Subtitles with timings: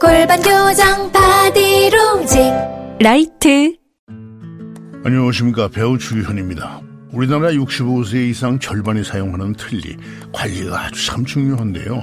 [0.00, 2.40] 골반 교정 바디로직
[3.00, 3.76] 라이트
[5.04, 6.80] 안녕하십니까 배우 주현입니다.
[7.12, 9.96] 우리나라 65세 이상 절반이 사용하는 틀니
[10.32, 12.02] 관리가 아주 참 중요한데요.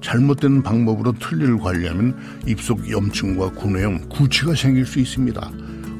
[0.00, 2.16] 잘못된 방법으로 틀니를 관리하면
[2.46, 5.50] 입속 염증과 구내염, 구취가 생길 수 있습니다.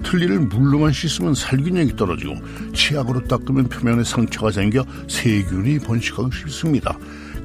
[0.03, 2.35] 틀니를 물로만 씻으면 살균력이 떨어지고
[2.73, 6.97] 치약으로 닦으면 표면에 상처가 생겨 세균이 번식하기 쉽습니다.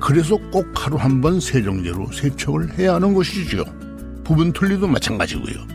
[0.03, 3.63] 그래서 꼭 하루 한 번 세정제로 세척을 해야 하는 것이죠.
[4.25, 5.65] 부분 틀니도 마찬가지고요.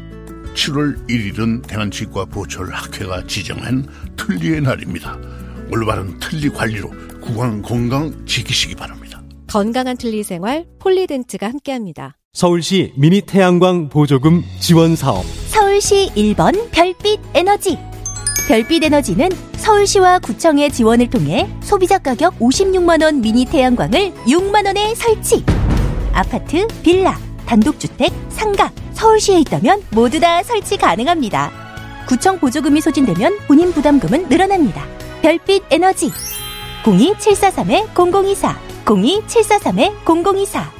[0.52, 3.86] 7월 1일은 대한치과 보철 학회가 지정한
[4.18, 5.16] 틀니의 날입니다.
[5.72, 6.90] 올바른 틀니 관리로
[7.22, 9.22] 구강 건강 지키시기 바랍니다.
[9.46, 12.18] 건강한 틀니 생활 폴리덴트가 함께합니다.
[12.34, 17.78] 서울시 미니 태양광 보조금 지원 사업 서울시 1번 별빛 에너지.
[18.48, 25.44] 별빛 에너지는 서울시와 구청의 지원을 통해 소비자 가격 56만원 미니 태양광을 6만원에 설치.
[26.14, 31.50] 아파트, 빌라, 단독주택, 상가, 서울시에 있다면 모두 다 설치 가능합니다.
[32.08, 34.82] 구청 보조금이 소진되면 본인 부담금은 늘어납니다.
[35.20, 36.10] 별빛 에너지.
[36.84, 38.54] 02743-0024,
[38.86, 40.78] 02743-0024.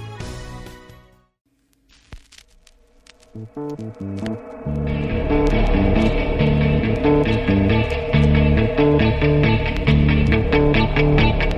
[7.30, 7.92] Thank
[11.52, 11.57] you.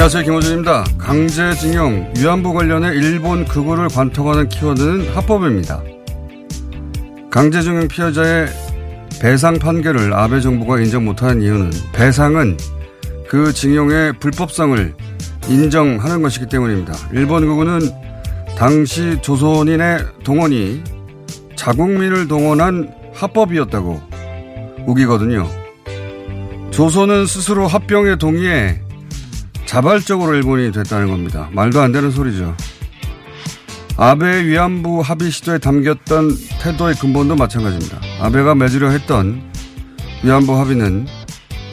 [0.00, 0.24] 안녕하세요.
[0.24, 0.84] 김호준입니다.
[0.96, 5.82] 강제징용, 위안부 관련해 일본 극우를 관통하는 키워드는 합법입니다.
[7.30, 8.48] 강제징용 피해자의
[9.20, 12.56] 배상 판결을 아베 정부가 인정 못하는 이유는 배상은
[13.28, 14.94] 그 징용의 불법성을
[15.50, 16.94] 인정하는 것이기 때문입니다.
[17.12, 17.80] 일본 극우는
[18.56, 20.82] 당시 조선인의 동원이
[21.56, 24.00] 자국민을 동원한 합법이었다고
[24.86, 25.46] 우기거든요.
[26.70, 28.80] 조선은 스스로 합병에 동의해
[29.70, 31.48] 자발적으로 일본이 됐다는 겁니다.
[31.52, 32.56] 말도 안 되는 소리죠.
[33.96, 38.00] 아베 위안부 합의 시도에 담겼던 태도의 근본도 마찬가지입니다.
[38.20, 39.40] 아베가 맺으려 했던
[40.24, 41.06] 위안부 합의는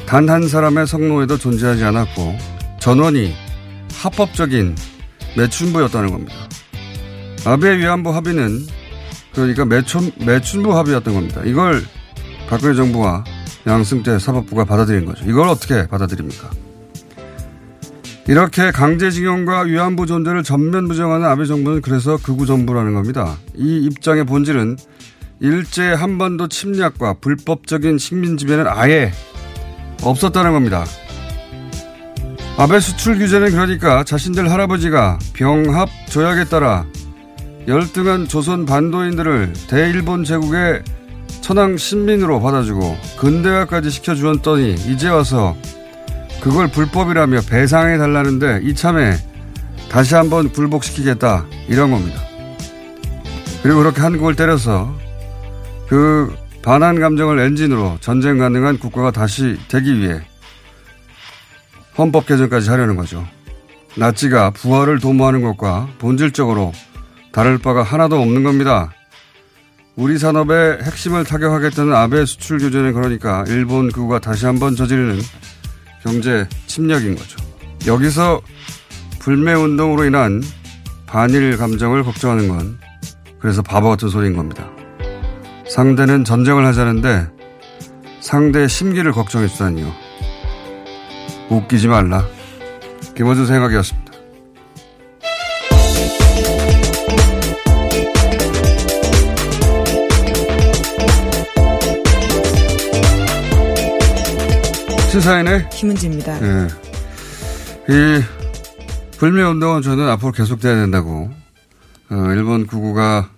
[0.05, 2.37] 단 한 사람의 성노에도 존재하지 않았고
[2.79, 3.33] 전원이
[3.99, 4.75] 합법적인
[5.35, 6.35] 매춘부였다는 겁니다.
[7.45, 8.59] 아베 위안부 합의는
[9.33, 11.41] 그러니까 매춘, 매춘부 합의였던 겁니다.
[11.45, 11.83] 이걸
[12.47, 13.23] 박근혜 정부와
[13.65, 15.25] 양승태 사법부가 받아들인 거죠.
[15.25, 16.66] 이걸 어떻게 받아들입니까?
[18.27, 23.37] 이렇게 강제징용과 위안부 존재를 전면 부정하는 아베 정부는 그래서 극우 정부라는 겁니다.
[23.55, 24.75] 이 입장의 본질은
[25.39, 29.11] 일제 한반도 침략과 불법적인 식민 지배는 아예
[30.03, 30.83] 없었다는 겁니다.
[32.57, 36.85] 아베 수출 규제는 그러니까 자신들 할아버지가 병합 조약에 따라
[37.67, 40.83] 열등한 조선 반도인들을 대일본 제국의
[41.39, 45.55] 천황 신민으로 받아주고 근대화까지 시켜주었더니 이제 와서
[46.41, 49.17] 그걸 불법이라며 배상해 달라는데 이참에
[49.89, 52.21] 다시 한번 굴복시키겠다 이런 겁니다.
[53.63, 54.95] 그리고 그렇게 한국을 때려서
[55.87, 60.21] 그 반한 감정을 엔진으로 전쟁 가능한 국가가 다시 되기 위해
[61.97, 63.25] 헌법 개정까지 하려는 거죠.
[63.95, 66.71] 나치가 부활을 도모하는 것과 본질적으로
[67.31, 68.91] 다를 바가 하나도 없는 겁니다.
[69.95, 75.19] 우리 산업의 핵심을 타격하겠다는 아베 수출 규제는 그러니까 일본 그우가 다시 한번 저지르는
[76.03, 77.37] 경제 침략인 거죠.
[77.85, 78.41] 여기서
[79.19, 80.41] 불매운동으로 인한
[81.05, 82.79] 반일 감정을 걱정하는 건
[83.39, 84.69] 그래서 바보 같은 소리인 겁니다.
[85.69, 87.27] 상대는 전쟁을 하자는데
[88.21, 89.91] 상대의 심기를 걱정해 주다니요.
[91.49, 92.25] 웃기지 말라.
[93.15, 94.06] 김호준 생각이었습니다.
[105.17, 106.39] 시사인의 김은지입니다.
[106.43, 106.67] 예.
[107.89, 108.23] 이
[109.17, 111.31] 불매운동은 저는 앞으로 계속돼야 된다고
[112.11, 113.31] 어, 일본 구구가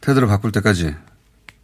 [0.00, 0.94] 태도를 바꿀 때까지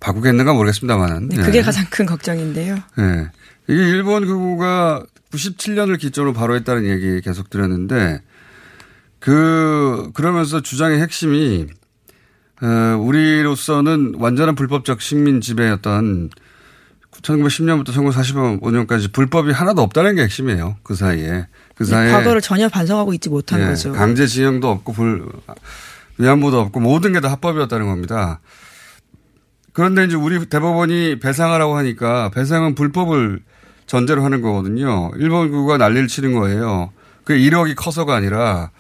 [0.00, 1.29] 바꾸겠는가 모르겠습니다만.
[1.29, 2.77] 네, 그게 가장 큰 걱정인데요.
[2.99, 3.31] 예.
[3.69, 8.21] 이게 일본 구구가 97년을 기점으로 바로 했다는 얘기 계속 들었는데
[9.19, 11.67] 그 그러면서 주장의 핵심이
[12.61, 12.67] 어,
[13.00, 16.31] 우리로서는 완전한 불법적 식민 지배였던
[17.23, 20.76] 1910년부터 1945년까지 불법이 하나도 없다는 게 핵심이에요.
[20.82, 21.47] 그 사이에.
[21.75, 22.11] 그 사이에.
[22.12, 23.93] 과거를 전혀 반성하고 있지 못한 예, 거죠.
[23.93, 25.26] 강제징용도 없고 불,
[26.19, 28.41] 위안부도 없고 모든 게 다 합법이었다는 겁니다.
[29.73, 33.41] 그런데 이제 우리 대법원이 배상하라고 하니까 배상은 불법을
[33.87, 35.11] 전제로 하는 거거든요.
[35.17, 36.93] 일본 구가 난리를 치는 거예요.
[37.25, 38.71] 그 1억이 커서가 아니라,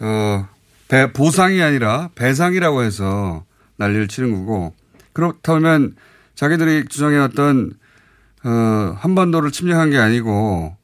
[0.00, 0.48] 어,
[0.88, 3.44] 배, 보상이 아니라 배상이라고 해서
[3.76, 4.74] 난리를 치는 거고,
[5.12, 5.94] 그렇다면
[6.38, 7.72] 자기들이 주장해왔던,
[8.44, 10.76] 어, 한반도를 침략한 게 아니고,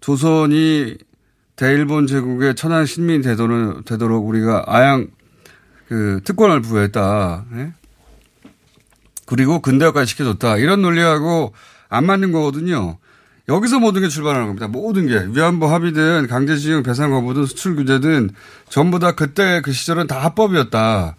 [0.00, 0.96] 조선이
[1.54, 5.06] 대일본 제국의 천한 신민 되도록, 되도록 우리가 아양,
[5.86, 7.44] 그, 특권을 부여했다.
[7.54, 7.72] 예?
[9.24, 10.56] 그리고 근대화까지 시켜줬다.
[10.56, 11.54] 이런 논리하고
[11.88, 12.98] 안 맞는 거거든요.
[13.48, 14.66] 여기서 모든 게 출발하는 겁니다.
[14.66, 18.30] 모든 게 위안부 합의든 강제징용 배상 거부든 수출 규제든
[18.68, 21.14] 전부 다 그때 그 시절은 다 합법이었다.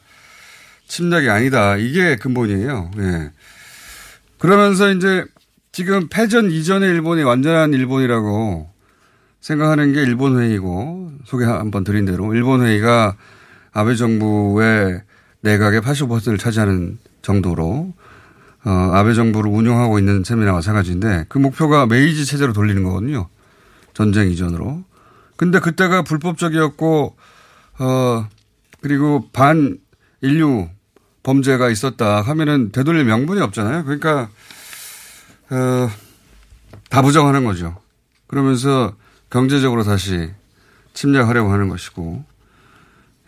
[0.89, 1.77] 침략이 아니다.
[1.77, 2.91] 이게 근본이에요.
[2.97, 3.31] 예.
[4.39, 5.25] 그러면서 이제
[5.71, 8.69] 지금 패전 이전의 일본이 완전한 일본이라고
[9.41, 13.15] 생각하는 게 일본 회의고 소개 한번 드린 대로 일본 회의가
[13.71, 15.03] 아베 정부의
[15.41, 17.93] 내각의 85%를 차지하는 정도로
[18.65, 23.27] 어, 아베 정부를 운영하고 있는 셈이나 마찬가지인데 그 목표가 메이지 체제로 돌리는 거거든요.
[23.93, 24.83] 전쟁 이전으로.
[25.37, 27.15] 근데 그때가 불법적이었고
[27.79, 28.27] 어
[28.81, 29.77] 그리고 반
[30.21, 30.67] 인류
[31.23, 33.83] 범죄가 있었다 하면은 되돌릴 명분이 없잖아요.
[33.83, 34.29] 그러니까
[35.51, 35.89] 어
[36.89, 37.79] 다 부정하는 거죠.
[38.27, 38.93] 그러면서
[39.29, 40.31] 경제적으로 다시
[40.93, 42.23] 침략하려고 하는 것이고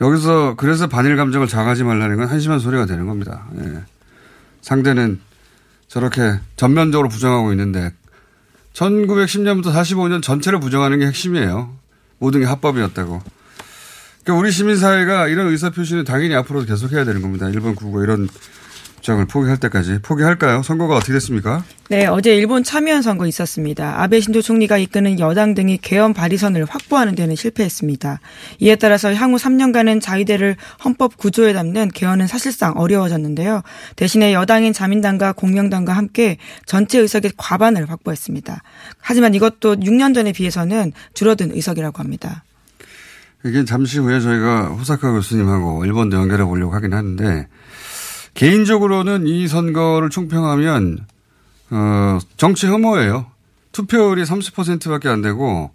[0.02, 3.46] 여기서 그래서 반일 감정을 장하지 말라는 건 한심한 소리가 되는 겁니다.
[3.60, 3.84] 예.
[4.62, 5.22] 상대는
[5.88, 7.92] 저렇게 전면적으로 부정하고 있는데
[8.74, 11.76] 1910년부터 45년 전체를 부정하는 게 핵심이에요.
[12.18, 13.22] 모든 게 합법이었다고.
[14.32, 17.50] 그러니까 우리 시민사회가 이런 의사표시는 당연히 앞으로도 계속해야 되는 겁니다.
[17.50, 18.30] 일본 구가 이런
[19.00, 20.00] 입장을 포기할 때까지.
[20.04, 20.62] 포기할까요?
[20.64, 21.64] 선거가 어떻게 됐습니까?
[21.90, 24.02] 네, 어제 일본 참여연 선거 있었습니다.
[24.02, 28.22] 아베 신조 총리가 이끄는 여당 등이 개헌 발의선을 확보하는 데는 실패했습니다.
[28.60, 30.56] 이에 따라서 향후 3년간은 자위대를
[30.86, 33.64] 헌법 구조에 담는 개헌은 사실상 어려워졌는데요.
[33.98, 38.62] 대신에 여당인 자민당과 공명당과 함께 전체 의석의 과반을 확보했습니다.
[39.00, 42.46] 하지만 이것도 6년 전에 비해서는 줄어든 의석이라고 합니다.
[43.44, 47.48] 이게 잠시 후에 저희가 호사카 교수님하고 일본도 연결해 보려고 하긴 하는데
[48.34, 51.06] 개인적으로는 이 선거를 총평하면
[51.72, 53.28] 어, 정치 혐오예요.
[53.72, 55.72] 투표율이 30%밖에 안 되고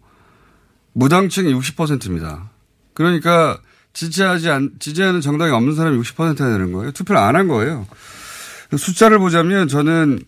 [0.93, 2.51] 무당층이 60%입니다.
[2.95, 3.59] 그러니까
[3.93, 6.93] 지지하지 않, 지지하는 정당이 없는 사람이 60%야 되는 거예요.
[6.93, 7.87] 투표를 안 한 거예요.
[8.77, 10.21] 숫자를 보자면 저는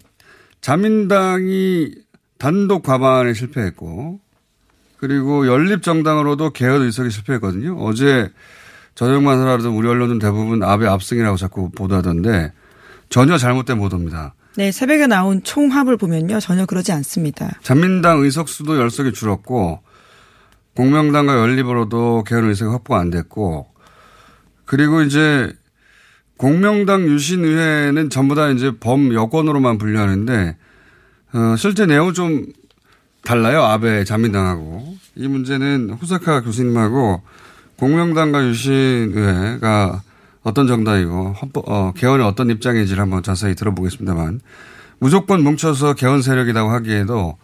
[0.60, 1.92] 자민당이
[2.38, 4.20] 단독 과반에 실패했고
[4.98, 7.76] 그리고 연립정당으로도 개헌 의석이 실패했거든요.
[7.78, 8.30] 어제
[8.94, 12.52] 저녁만 하라도 우리 언론은 대부분 아베 압승이라고 자꾸 보도하던데
[13.08, 14.34] 전혀 잘못된 보도입니다.
[14.56, 16.40] 네, 새벽에 나온 총합을 보면요.
[16.40, 17.58] 전혀 그러지 않습니다.
[17.62, 19.80] 자민당 의석수도 10석이 줄었고
[20.74, 23.68] 공명당과 연립으로도 개헌 의석이 확보가 안 됐고
[24.64, 25.52] 그리고 이제
[26.36, 30.56] 공명당 유신의회는 전부 다 이제 범 여권으로만 분류하는데
[31.34, 32.46] 어, 실제 내용은 좀
[33.22, 33.62] 달라요.
[33.62, 34.96] 아베 자민당하고.
[35.16, 37.22] 이 문제는 후사카 교수님하고
[37.76, 40.02] 공명당과 유신의회가
[40.42, 44.40] 어떤 정당이고 헌법, 어, 개헌의 어떤 입장인지를 한번 자세히 들어보겠습니다만
[44.98, 47.36] 무조건 뭉쳐서 개헌 세력이라고 하기에도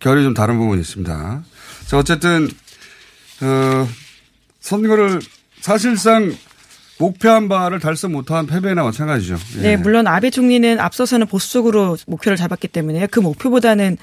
[0.00, 1.42] 결이 좀 다른 부분이 있습니다.
[1.86, 2.48] 자, 어쨌든,
[3.42, 3.88] 어,
[4.60, 5.20] 선거를
[5.60, 6.32] 사실상
[6.98, 9.36] 목표한 바를 달성 못한 패배나 마찬가지죠.
[9.58, 9.60] 예.
[9.60, 13.98] 네, 물론 아베 총리는 앞서서는 보수 적으로 목표를 잡았기 때문에 그 목표보다는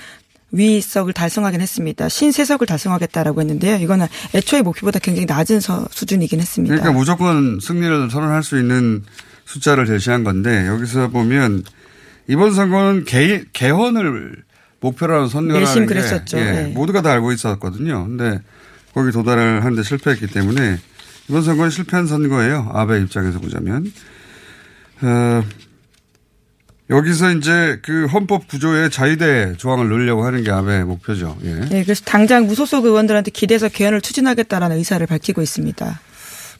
[0.56, 2.10] 위석을 달성하긴 했습니다.
[2.10, 3.78] 신세석을 달성하겠다라고 했는데요.
[3.78, 6.76] 이거는 애초에 목표보다 굉장히 낮은 서, 수준이긴 했습니다.
[6.76, 9.04] 그러니까 무조건 승리를 선언할 수 있는
[9.46, 11.64] 숫자를 제시한 건데 여기서 보면
[12.28, 14.44] 이번 선거는 개, 개헌을
[14.80, 16.38] 목표로 하는 선거라는 내심 게 그랬었죠.
[16.38, 16.68] 예, 네.
[16.68, 18.06] 모두가 다 알고 있었거든요.
[18.06, 18.40] 근데
[18.94, 20.78] 거기 도달을 하는데 실패했기 때문에
[21.28, 22.72] 이번 선거는 실패한 선거예요.
[22.74, 23.92] 아베 입장에서 보자면.
[25.02, 25.44] 어,
[26.89, 31.36] 여기서 이제 그 헌법 구조에 자유대 조항을 넣으려고 하는 게 아베 목표죠.
[31.44, 31.54] 예.
[31.70, 36.00] 네, 그래서 당장 무소속 의원들한테 기대서 개헌을 추진하겠다라는 의사를 밝히고 있습니다.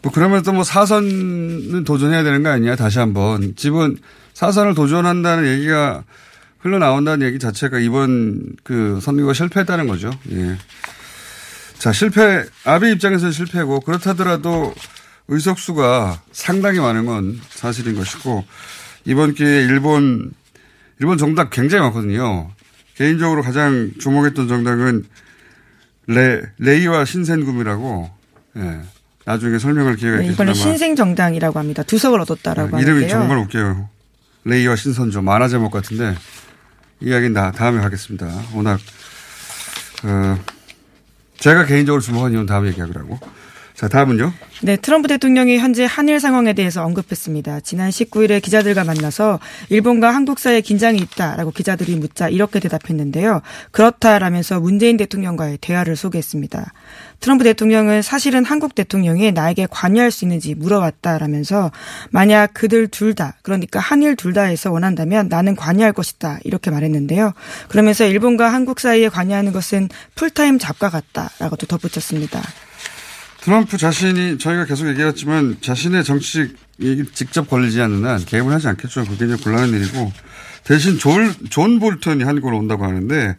[0.02, 3.98] 뭐 그러면 또 뭐 사선은 도전해야 되는 거 아니냐 다시 한번 집은
[4.34, 6.04] 사선을 도전한다는 얘기가
[6.60, 10.12] 흘러나온다는 얘기 자체가 이번 그 선거가 실패했다는 거죠.
[10.32, 10.58] 예.
[11.78, 14.74] 자, 실패, 아베 입장에서는 실패고 그렇다더라도
[15.28, 18.44] 의석수가 상당히 많은 건 사실인 것이고
[19.06, 20.32] 이번 기회에 일본,
[21.00, 22.52] 일본 정당 굉장히 많거든요.
[22.96, 25.06] 개인적으로 가장 주목했던 정당은
[26.08, 28.10] 레, 레이와 신센금이라고,
[28.58, 28.82] 예.
[29.26, 30.50] 나중에 설명할 기회가 네, 있겠지만.
[30.50, 31.84] 이번에 신생정당이라고 합니다.
[31.84, 33.20] 두석을 얻었다라고 네, 이름이 하는데요.
[33.20, 33.90] 정말 웃겨요.
[34.46, 36.16] 레이와 신선조 만화 제목 같은데
[37.02, 38.28] 이야기는 다 다음에 하겠습니다.
[38.54, 38.80] 워낙
[40.04, 40.40] 어,
[41.40, 43.20] 제가 개인적으로 주목한 이유는 다음에 얘기하기로 하고.
[43.76, 44.32] 자 다음은요.
[44.62, 47.60] 네, 트럼프 대통령이 현재 한일 상황에 대해서 언급했습니다.
[47.60, 53.42] 지난 19일에 기자들과 만나서 일본과 한국 사이에 긴장이 있다라고 기자들이 묻자 이렇게 대답했는데요.
[53.72, 56.72] 그렇다라면서 문재인 대통령과의 대화를 소개했습니다.
[57.20, 61.72] 트럼프 대통령은 사실은 한국 대통령이 나에게 관여할 수 있는지 물어봤다라면서
[62.12, 67.34] 만약 그들 둘 다, 그러니까 한일 둘 다에서 원한다면 나는 관여할 것이다 이렇게 말했는데요.
[67.68, 72.42] 그러면서 일본과 한국 사이에 관여하는 것은 풀타임 잡과 같다라고 또 덧붙였습니다.
[73.46, 76.58] 트럼프 자신이 저희가 계속 얘기했지만 자신의 정치직
[77.14, 79.06] 직접 걸리지 않는 한 개입을 하지 않겠죠.
[79.06, 80.12] 그게 이제 곤란한 일이고
[80.64, 83.38] 대신 존, 존 볼턴이 한국으로 온다고 하는데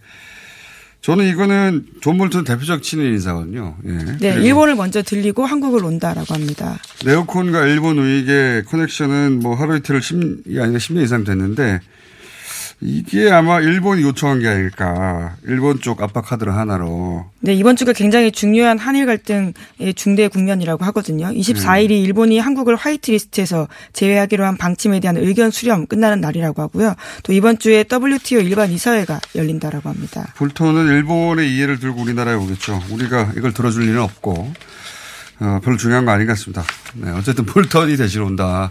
[1.01, 3.77] 저는 이거는 존 볼턴 대표적 친일 인사거든요.
[3.85, 3.93] 예.
[4.21, 6.79] 네, 일본을 먼저 들리고 한국을 온다라고 합니다.
[7.05, 11.81] 네오콘과 일본 우익의 커넥션은 뭐 하루 이틀 일이 아니라 10년 이상 됐는데
[12.81, 15.37] 이게 아마 일본이 요청한 게 아닐까.
[15.45, 17.25] 일본 쪽 압박 카드를 하나로.
[17.41, 21.29] 네, 이번 주가 굉장히 중요한 한일 갈등의 중대 국면이라고 하거든요.
[21.29, 26.95] 24일이 일본이 한국을 화이트리스트에서 제외하기로 한 방침에 대한 의견 수렴 끝나는 날이라고 하고요.
[27.23, 30.35] 또 이번 주에 WTO 일반 이사회가 열린다라고 합니다.
[30.37, 32.83] 볼턴은 일본의 이해를 들고 우리나라에 오겠죠.
[32.91, 34.53] 우리가 이걸 들어줄 일은 없고,
[35.41, 36.63] 어, 별로 중요한 거 아닌 것 같습니다.
[36.95, 38.71] 네, 어쨌든 볼턴이 대신 온다.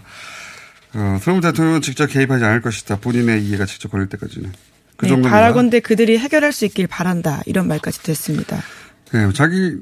[0.96, 2.96] 어, 트럼프 대통령은 직접 개입하지 않을 것이다.
[2.96, 4.50] 본인의 이해가 직접 걸릴 때까지는.
[4.96, 5.30] 그 네, 정도입니다.
[5.30, 7.42] 바라건대 그들이 해결할 수 있길 바란다.
[7.44, 8.62] 이런 말까지 했습니다.
[9.12, 9.76] 네, 자기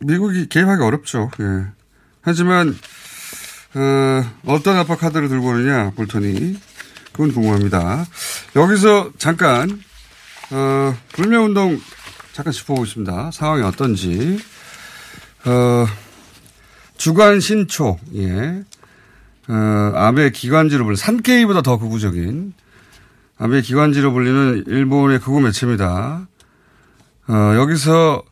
[0.00, 1.30] 미국이 개입하기 어렵죠.
[1.40, 1.66] 예.
[2.22, 2.76] 하지만
[3.74, 6.58] 어, 어떤 압박 카드를 들고 오느냐 볼턴이
[7.12, 8.06] 그건 궁금합니다.
[8.54, 9.82] 여기서 잠깐
[10.50, 11.80] 어, 불매운동
[12.32, 13.32] 잠깐 짚어보겠습니다.
[13.32, 14.38] 상황이 어떤지
[15.44, 15.86] 어,
[16.96, 18.62] 주간 신초 예.
[19.50, 22.52] 어, 아베 기관지로 불리는 산케이보다 더 극우적인
[23.36, 26.28] 아베 기관지로 불리는 일본의 극우 매체입니다.
[27.26, 28.22] 어, 여기서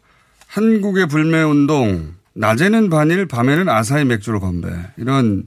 [0.46, 4.68] 한국의 불매운동, 낮에는 반일, 밤에는 아사히 맥주로 건배.
[4.96, 5.46] 이런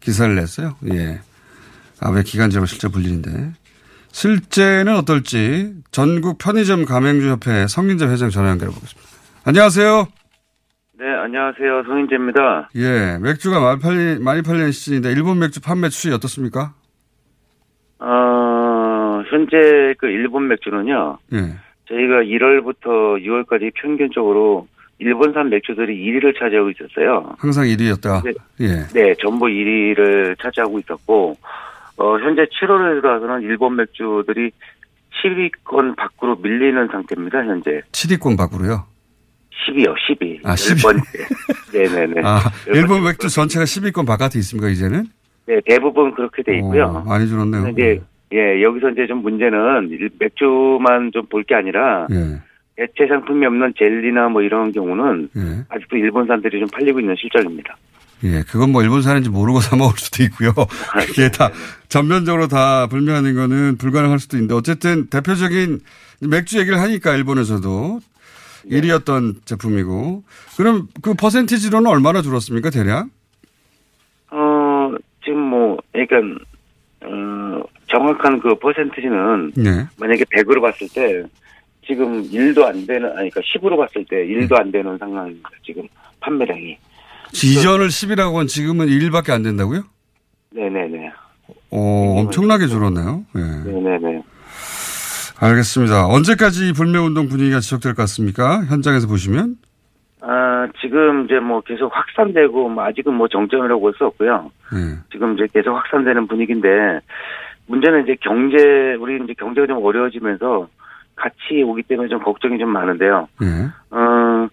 [0.00, 0.76] 기사를 냈어요.
[0.92, 1.20] 예.
[1.98, 3.52] 아베 기관지로 실제 불리는데.
[4.12, 9.08] 실제는 어떨지 전국 편의점 가맹주협회 성인재 회장 전화 연결해 보겠습니다.
[9.44, 10.19] 안녕하세요.
[11.00, 11.84] 네, 안녕하세요.
[11.84, 12.68] 성인재입니다.
[12.76, 16.74] 예, 맥주가 많이 팔리, 많이 팔리는 시즌인데 일본 맥주 판매 추이 어떻습니까?
[18.00, 21.16] 어, 현재 그 일본 맥주는요.
[21.32, 21.38] 예.
[21.88, 27.34] 저희가 1월부터 6월까지 평균적으로 일본산 맥주들이 1위를 차지하고 있었어요.
[27.38, 28.22] 항상 1위였다.
[28.22, 28.32] 네.
[28.60, 28.86] 예.
[28.92, 31.34] 네, 전부 1위를 차지하고 있었고,
[31.96, 34.50] 어, 현재 7월에 들어와서는 일본 맥주들이
[35.24, 37.80] 10위권 밖으로 밀리는 상태입니다, 현재.
[37.90, 38.89] 7위권 밖으로요?
[39.68, 40.40] 10위요, 10위.
[40.44, 40.82] 아, 10위.
[40.82, 41.02] 번째.
[41.72, 42.20] 네네네.
[42.24, 45.06] 아, 열 일본 맥주 전체가 10위권 바깥에 있습니까, 이제는?
[45.46, 47.02] 네, 대부분 그렇게 돼 있고요.
[47.04, 47.62] 오, 많이 줄었네요.
[47.62, 48.00] 근데
[48.32, 52.40] 예, 여기서 이제 좀 문제는 일- 맥주만 좀 볼 게 아니라 예.
[52.76, 55.40] 대체 상품이 없는 젤리나 뭐 이런 경우는 예.
[55.68, 57.76] 아직도 일본산들이 좀 팔리고 있는 실정입니다.
[58.22, 60.50] 예, 그건 뭐 일본 사는지 모르고 사 먹을 수도 있고요.
[60.56, 61.50] 아, 그게 네, 다
[61.88, 65.80] 전면적으로 다 불매하는 거는 불가능할 수도 있는데 어쨌든 대표적인
[66.28, 68.00] 맥주 얘기를 하니까 일본에서도
[68.66, 68.80] 네.
[68.80, 70.22] 1위였던 제품이고
[70.56, 73.08] 그럼 그 퍼센티지로는 얼마나 줄었습니까 대략?
[74.30, 74.92] 어,
[75.24, 76.44] 지금 뭐, 그러니까,
[77.02, 79.86] 어, 정확한 그 퍼센티지는 네.
[79.98, 81.24] 만약에 100으로 봤을 때
[81.86, 85.50] 지금 1도 안 되는, 아니, 그러니까 10으로 봤을 때 1도 안 되는 상황입니다.
[85.64, 85.88] 지금
[86.20, 86.78] 판매량이.
[87.32, 89.82] 이전을 10이라고 한 지금은 1밖에 안 된다고요?
[90.50, 91.10] 네네네.
[91.70, 93.24] 어, 엄청나게 줄었네요.
[93.36, 93.40] 예.
[93.40, 94.22] 네네네.
[95.40, 96.06] 알겠습니다.
[96.06, 98.62] 언제까지 불매운동 분위기가 지속될 것 같습니까?
[98.64, 99.56] 현장에서 보시면?
[100.20, 104.50] 아, 지금 이제 뭐 계속 확산되고, 뭐 아직은 뭐 정점이라고 볼 수 없고요.
[104.74, 104.98] 예.
[105.10, 107.00] 지금 이제 계속 확산되는 분위기인데
[107.66, 110.68] 문제는 이제 경제 우리 이제 경제가 좀 어려워지면서
[111.16, 113.28] 같이 오기 때문에 좀 걱정이 좀 많은데요.
[113.42, 113.46] 예.
[113.96, 114.48] 어,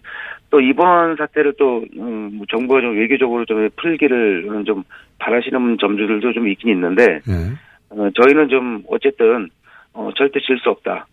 [0.50, 4.84] 또 이번 사태를 또 음, 뭐 정부가 좀 외교적으로 좀 풀기를 좀
[5.18, 7.52] 바라시는 점들도 좀 있긴 있는데 예.
[7.90, 9.50] 어, 저희는 좀 어쨌든
[9.98, 11.06] 어, 절대 질 수 없다.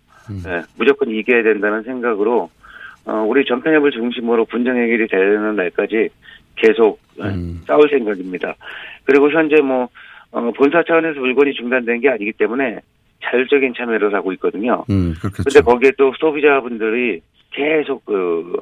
[0.48, 2.50] 예, 무조건 이겨야 된다는 생각으로
[3.06, 6.10] 어, 우리 전편협을 중심으로 분쟁 해결이 되는 날까지
[6.56, 7.24] 계속 예,
[7.66, 8.56] 싸울 생각입니다.
[9.04, 9.90] 그리고 현재 뭐
[10.32, 12.80] 어, 본사 차원에서 물건이 중단된 게 아니기 때문에
[13.24, 14.84] 자율적인 참여를 하고 있거든요.
[14.90, 15.16] 음.
[15.20, 18.54] 근데 거기에 또 소비자분들이 계속 그,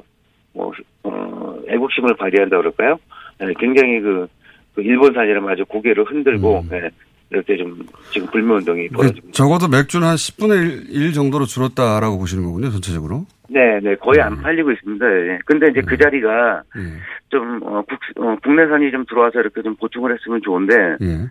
[0.54, 2.98] 뭐, 어, 애국심을 발휘한다 그럴까요?
[3.40, 4.26] 네, 굉장히 그,
[4.74, 6.68] 그 일본산이라면 아주 고개를 흔들고, 음.
[6.70, 6.88] 네,
[7.30, 9.30] 이렇게 좀 지금 불매운동이 그 벌어지고.
[9.32, 13.26] 적어도 맥주는 한 10분의 1, 정도로 줄었다라고 보시는 거군요, 전체적으로.
[13.48, 14.24] 네, 네, 거의 음.
[14.24, 15.06] 안 팔리고 있습니다.
[15.06, 15.38] 예.
[15.44, 16.80] 근데 이제 그 자리가 예.
[17.28, 21.28] 좀, 어, 국, 어, 국내산이 좀 들어와서 이렇게 좀 보충을 했으면 좋은데, 예.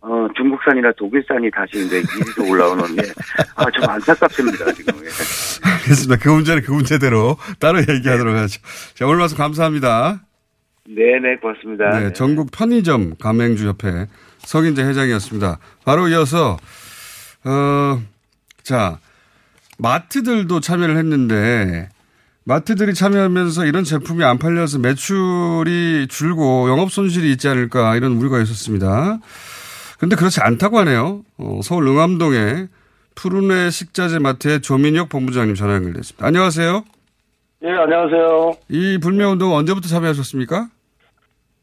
[0.00, 3.02] 어, 중국산이나 독일산이 다시 이제 이리로 올라오는 게,
[3.56, 4.94] 아, 좀 안타깝습니다, 지금.
[4.96, 5.08] 예.
[5.84, 6.16] 알겠습니다.
[6.22, 8.60] 그 문제는 그 문제대로 따로 얘기하도록 하죠.
[8.94, 10.20] 자, 오늘 말씀 감사합니다.
[10.86, 11.98] 네 네, 고맙습니다.
[11.98, 14.06] 네, 전국 편의점 가맹주 협회
[14.44, 15.58] 석인재 회장이었습니다.
[15.84, 16.56] 바로 이어서,
[17.44, 18.02] 어,
[18.62, 18.98] 자,
[19.78, 21.88] 마트들도 참여를 했는데,
[22.44, 29.18] 마트들이 참여하면서 이런 제품이 안 팔려서 매출이 줄고 영업 손실이 있지 않을까 이런 우려가 있었습니다.
[29.98, 31.22] 근데 그렇지 않다고 하네요.
[31.38, 32.68] 어, 서울 응암동에
[33.14, 36.26] 푸르네 식자재 마트의 조민혁 본부장님 전화 연결됐습니다.
[36.26, 36.84] 안녕하세요.
[37.64, 38.52] 예, 안녕하세요.
[38.68, 40.68] 이 불매운동 언제부터 참여하셨습니까?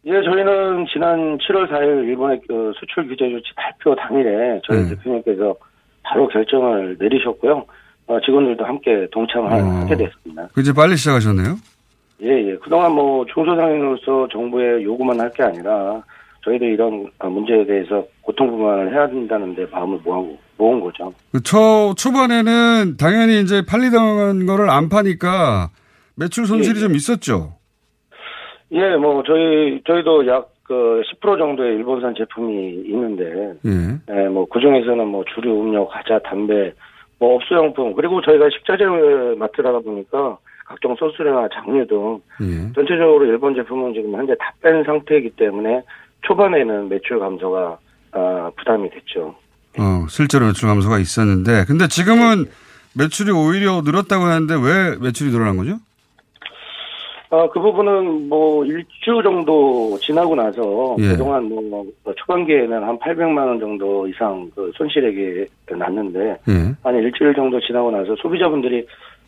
[0.06, 4.90] 예, 저희는 지난 7월 4일 일본의 그 수출 규제 조치 발표 당일에 저희 네.
[4.90, 5.56] 대표님께서
[6.04, 7.66] 바로 결정을 내리셨고요.
[8.08, 9.56] 어, 직원들도 함께 동참을 어.
[9.56, 10.48] 하게 됐습니다.
[10.54, 11.56] 그 이제 빨리 시작하셨네요.
[12.24, 12.56] 예, 예.
[12.58, 16.02] 그동안 뭐 중소상인으로서 정부의 요구만 할 게 아니라
[16.44, 21.14] 저희도 이런 어, 문제에 대해서 고통분만을 해야 된다는데 마음을 모으고 모은 거죠.
[21.32, 25.70] 그 초, 초반에는 당연히 이제 팔리던 거를 안 파니까
[26.16, 27.54] 매출 손실이 예, 좀 있었죠.
[28.72, 34.00] 예, 뭐 저희 저희도 약 그 10% 정도의 일본산 제품이 있는데 예.
[34.10, 36.74] 예, 뭐, 그 중에서는 뭐, 주류, 음료, 과자, 담배,
[37.20, 38.86] 뭐, 업소용품, 그리고 저희가 식자재
[39.38, 42.72] 마트라다 보니까 각종 소스나 장류 등 예.
[42.74, 45.82] 전체적으로 일본 제품은 지금 현재 다 뺀 상태이기 때문에
[46.22, 47.78] 초반에는 매출 감소가,
[48.14, 49.36] 아, 부담이 됐죠.
[49.78, 52.46] 어, 실제로 매출 감소가 있었는데, 근데 지금은
[52.96, 55.80] 매출이 오히려 늘었다고 하는데 왜 매출이 늘어난 거죠?
[57.34, 61.12] 아, 그 부분은 뭐, 일주 정도 지나고 나서 예.
[61.14, 61.86] 그동안 뭐,
[62.18, 65.46] 초반기에는 한 800만 원 정도 이상 그 손실액이
[65.78, 66.76] 났는데, 예.
[66.84, 68.86] 한 일주일 정도 지나고 나서 소비자분들이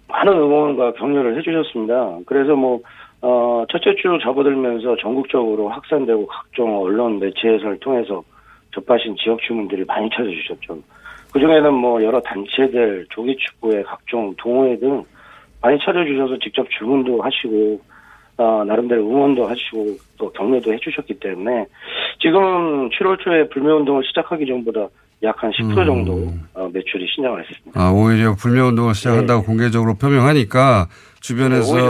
[0.09, 2.17] 많은 응원과 격려를 해주셨습니다.
[2.25, 2.81] 그래서 뭐,
[3.21, 8.21] 어, 첫째 주 접어들면서 전국적으로 확산되고 각종 언론 매체에서를 통해서
[8.73, 10.77] 접하신 지역 주민들이 많이 찾아주셨죠.
[11.31, 15.05] 그 중에는 뭐 여러 단체들, 조기축구회, 각종 동호회 등
[15.61, 17.92] 많이 찾아주셔서 직접 주문도 하시고,
[18.37, 21.65] 어, 나름대로 응원도 하시고 또 격려도 해주셨기 때문에
[22.21, 24.87] 지금 7월 초에 불매운동을 시작하기 전보다
[25.23, 25.85] 약 한 10% 음.
[25.85, 27.79] 정도 어, 매출이 신장을 했습니다.
[27.79, 30.87] 아, 오히려 불매운동을 시작한다고 공개적으로 표명하니까
[31.21, 31.81] 주변에서 네,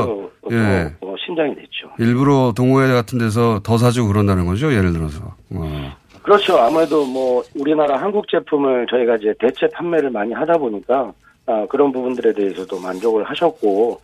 [0.44, 0.96] 오히려 예.
[1.00, 1.90] 더, 어, 신장이 됐죠.
[1.98, 4.72] 일부러 동호회 같은 데서 더 사주고 그런다는 거죠.
[4.72, 5.36] 예를 들어서.
[5.52, 5.94] 어.
[6.22, 6.58] 그렇죠.
[6.58, 11.12] 아무래도 뭐 우리나라 한국 제품을 저희가 이제 대체 판매를 많이 하다 보니까
[11.46, 14.00] 아, 그런 부분들에 대해서도 만족을 하셨고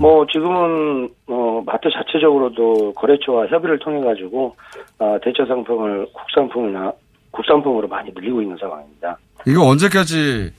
[0.00, 4.56] 뭐 지금은 어, 마트 자체적으로도 거래처와 협의를 통해 가지고
[4.98, 6.92] 아, 대체 상품을 국산품이나
[7.30, 9.16] 국산품으로 많이 늘리고 있는 상황입니다.
[9.46, 10.52] 이거 언제까지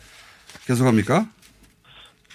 [0.65, 1.25] 계속합니까?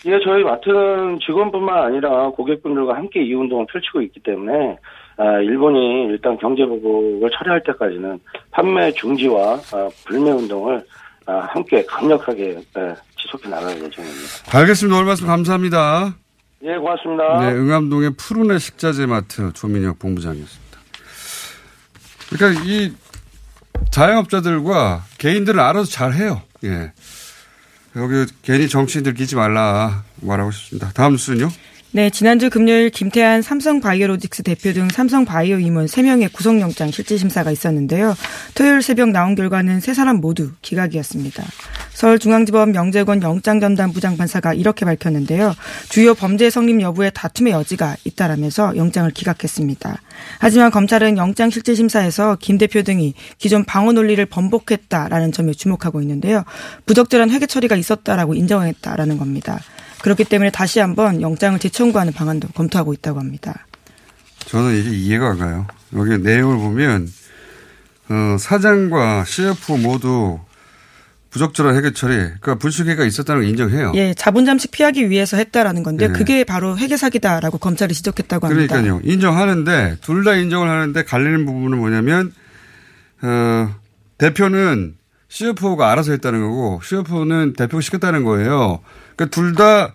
[0.06, 4.76] 예, 저희 마트는 직원뿐만 아니라 고객분들과 함께 이 운동을 펼치고 있기 때문에
[5.16, 10.82] 아, 일본이 일단 경제보복을 처리할 때까지는 판매 중지와 아, 불매 운동을 아,
[11.26, 14.30] 함께 강력하게 예, 지속해 나갈 예정입니다.
[14.52, 14.96] 알겠습니다.
[14.96, 16.14] 오늘 말씀 감사합니다.
[16.62, 17.40] 예, 고맙습니다.
[17.40, 20.78] 네, 응암동의 푸르네 식자재 마트 조민혁 본부장이었습니다.
[22.30, 22.92] 그러니까 이
[23.90, 26.42] 자영업자들과 개인들은 알아서 잘 해요.
[26.64, 26.92] 예.
[27.96, 30.90] 여기 괜히 정치인들 끼지 말라 말하고 싶습니다.
[30.94, 31.48] 다음 뉴스는요?
[31.92, 38.14] 네, 지난주 금요일 김태한 삼성바이오로직스 대표 등 삼성바이오 임원 3명의 구속영장 실질심사가 있었는데요.
[38.54, 41.42] 토요일 새벽 나온 결과는 세 사람 모두 기각이었습니다.
[41.94, 45.54] 서울중앙지법 명재권 영장전담 부장판사가 이렇게 밝혔는데요.
[45.88, 50.02] 주요 범죄 성립 여부에 다툼의 여지가 있다라면서 영장을 기각했습니다.
[50.38, 56.44] 하지만 검찰은 영장 실질심사에서 김 대표 등이 기존 방어 논리를 번복했다라는 점에 주목하고 있는데요.
[56.84, 59.60] 부적절한 회계 처리가 있었다라고 인정했다라는 겁니다.
[60.06, 63.66] 그렇기 때문에 다시 한번 영장을 재청구하는 방안도 검토하고 있다고 합니다.
[64.46, 65.66] 저는 이게 이해가 안 가요.
[65.96, 67.08] 여기 내용을 보면
[68.08, 70.38] 어, 사장과 CFO 모두
[71.30, 73.90] 부적절한 회계 처리, 그러니까 불식회가 있었다는 걸 인정해요.
[73.96, 76.12] 예, 자본 잠식 피하기 위해서 했다라는 건데 네.
[76.12, 78.76] 그게 바로 회계 사기다라고 검찰이 지적했다고 합니다.
[78.76, 79.00] 그러니까요.
[79.02, 82.32] 인정하는데 둘 다 인정을 하는데 갈리는 부분은 뭐냐면
[83.22, 83.74] 어,
[84.18, 84.94] 대표는
[85.28, 88.80] CFO가 알아서 했다는 거고 CFO는 대표가 시켰다는 거예요.
[89.16, 89.94] 그러니까 둘다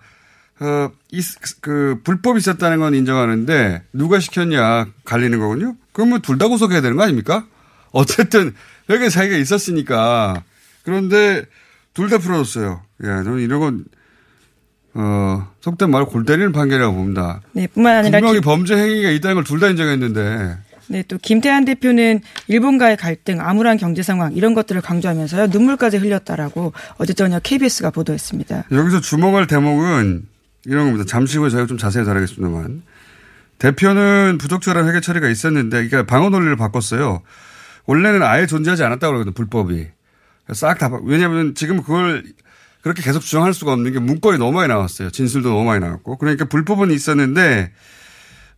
[0.60, 1.20] 어, 이,
[1.60, 5.76] 그 불법이 있었다는 건 인정하는데 누가 시켰냐 갈리는 거군요.
[5.92, 7.46] 그러면 둘 다 구속해야 되는 거 아닙니까?
[7.90, 8.54] 어쨌든
[8.90, 10.42] 회계 사기가 있었으니까
[10.84, 11.44] 그런데
[11.94, 12.80] 둘 다 풀어줬어요.
[13.02, 13.84] 예, 저는 이런 건,
[14.94, 17.40] 어, 속된 말골 때리는 판결이라고 봅니다.
[17.52, 18.18] 네, 뿐만 아니라.
[18.18, 18.42] 분명히 김...
[18.44, 20.56] 범죄 행위가 있다는 걸 둘 다 인정했는데.
[20.92, 27.14] 네, 또 김태한 대표는 일본과의 갈등, 암울한 경제 상황 이런 것들을 강조하면서요 눈물까지 흘렸다라고 어제
[27.14, 28.64] 저녁 KBS가 보도했습니다.
[28.70, 30.26] 여기서 주목할 대목은
[30.66, 31.06] 이런 겁니다.
[31.08, 32.82] 잠시 후에 저희가 좀 자세히 다루겠습니다만
[33.58, 37.22] 대표는 부적절한 회계 처리가 있었는데 그러니까 방어 논리를 바꿨어요.
[37.86, 39.32] 원래는 아예 존재하지 않았다고 그러거든요.
[39.32, 39.86] 불법이.
[40.52, 42.22] 싹 다, 왜냐하면 지금 그걸
[42.82, 45.08] 그렇게 계속 주장할 수가 없는 게 문건이 너무 많이 나왔어요.
[45.08, 46.18] 진술도 너무 많이 나왔고.
[46.18, 47.72] 그러니까 불법은 있었는데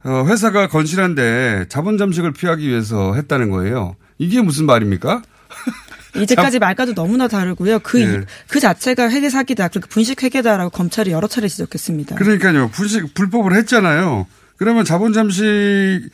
[0.05, 3.97] 어, 회사가 건실한데 자본 잠식을 피하기 위해서 했다는 거예요.
[4.19, 5.23] 이게 무슨 말입니까?
[6.17, 7.81] 이제까지 말과도 너무나 다르고요.
[7.81, 8.21] 그, 네.
[8.47, 9.69] 그 자체가 회계 사기다.
[9.69, 12.17] 그렇게 분식 회계다라고 검찰이 여러 차례 지적했습니다.
[12.17, 12.69] 그러니까요.
[12.69, 14.27] 분식, 불법을 했잖아요.
[14.57, 16.09] 그러면 자본 잠식이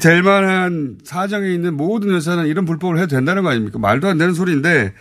[0.00, 3.78] 될 만한 사정에 있는 모든 회사는 이런 불법을 해도 된다는 거 아닙니까?
[3.78, 4.94] 말도 안 되는 소리인데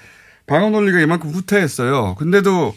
[0.45, 2.15] 방어 논리가 이만큼 후퇴했어요.
[2.15, 2.75] 근데도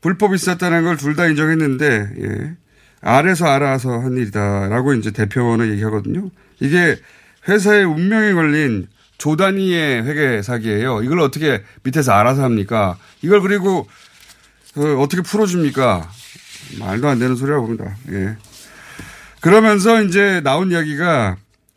[0.00, 2.56] 불법이 있었다는 걸 둘 다 인정했는데, 예.
[3.00, 6.30] 알아서 알아서 한 일이다라고 이제 대표는 얘기하거든요.
[6.60, 6.96] 이게
[7.48, 11.02] 회사의 운명에 걸린 조 단위의 회계 사기예요.
[11.02, 12.98] 이걸 어떻게 밑에서 알아서 합니까?
[13.22, 13.86] 이걸 그리고
[14.76, 16.10] 어, 떻게 풀어줍니까?
[16.78, 17.96] 말도 안 되는 소리라고 봅니다.
[18.10, 18.36] 예.
[19.40, 21.36] 그러면서 이제 나온 이야기가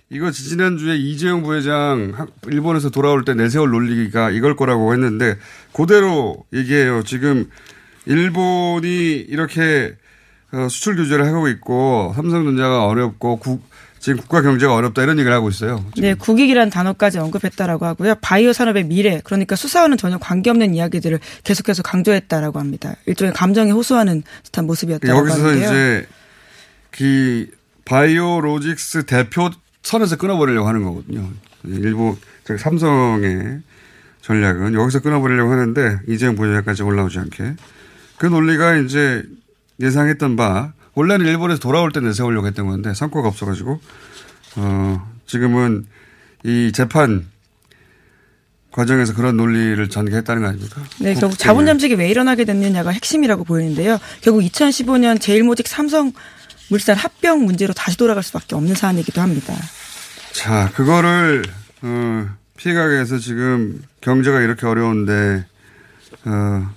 [0.10, 5.38] 이거 지난주에 이재용 부회장 일본에서 돌아올 때 내세울 논리가 이걸 거라고 했는데
[5.72, 7.04] 그대로 얘기해요.
[7.04, 7.50] 지금
[8.06, 10.09] 일본이 이렇게 어,
[10.70, 13.64] 수출 규제를 하고 있고 삼성전자가 어렵고 국,
[14.00, 15.84] 지금 국가 경제가 어렵다 이런 얘기를 하고 있어요.
[15.94, 16.10] 지금.
[16.10, 18.16] 네, 국익이라는 단어까지 언급했다라고 하고요.
[18.22, 22.96] 바이오 산업의 미래, 그러니까 수사와는 전혀 관계없는 이야기들을 계속해서 강조했다라고 합니다.
[23.06, 25.66] 일종의 감정에 호소하는 듯한 모습이었다고 여기서 하는데요.
[25.66, 26.08] 이제
[26.92, 27.48] 그
[27.86, 29.50] 바이오 로직스 대표
[29.84, 31.30] 선에서 끊어버리려고 하는 거거든요.
[31.66, 32.18] 일부
[32.58, 33.60] 삼성의
[34.22, 37.56] 전략은 여기서 끊어버리려고 하는데 이재용 부회장까지 올라오지 않게
[38.18, 39.24] 그 논리가 이제
[39.80, 43.80] 예상했던 바 원래는 일본에서 돌아올 때 내세우려고 했던 건데 성과가 없어가지고
[44.58, 45.86] 어 지금은
[46.44, 47.28] 이 재판
[48.72, 50.82] 과정에서 그런 논리를 전개했다는 거 아닙니까?
[51.00, 53.98] 네, 결국 자본 잠식이 왜 일어나게 됐느냐가 핵심이라고 보이는데요.
[54.22, 56.14] 결국 2015년 제일모직 삼성
[56.70, 59.56] 물산 합병 문제로 다시 돌아갈 수밖에 없는 사안이기도 합니다.
[60.34, 61.44] 자, 그거를
[61.82, 65.46] 어, 피해가게에서 지금 경제가 이렇게 어려운데
[66.26, 66.70] 어,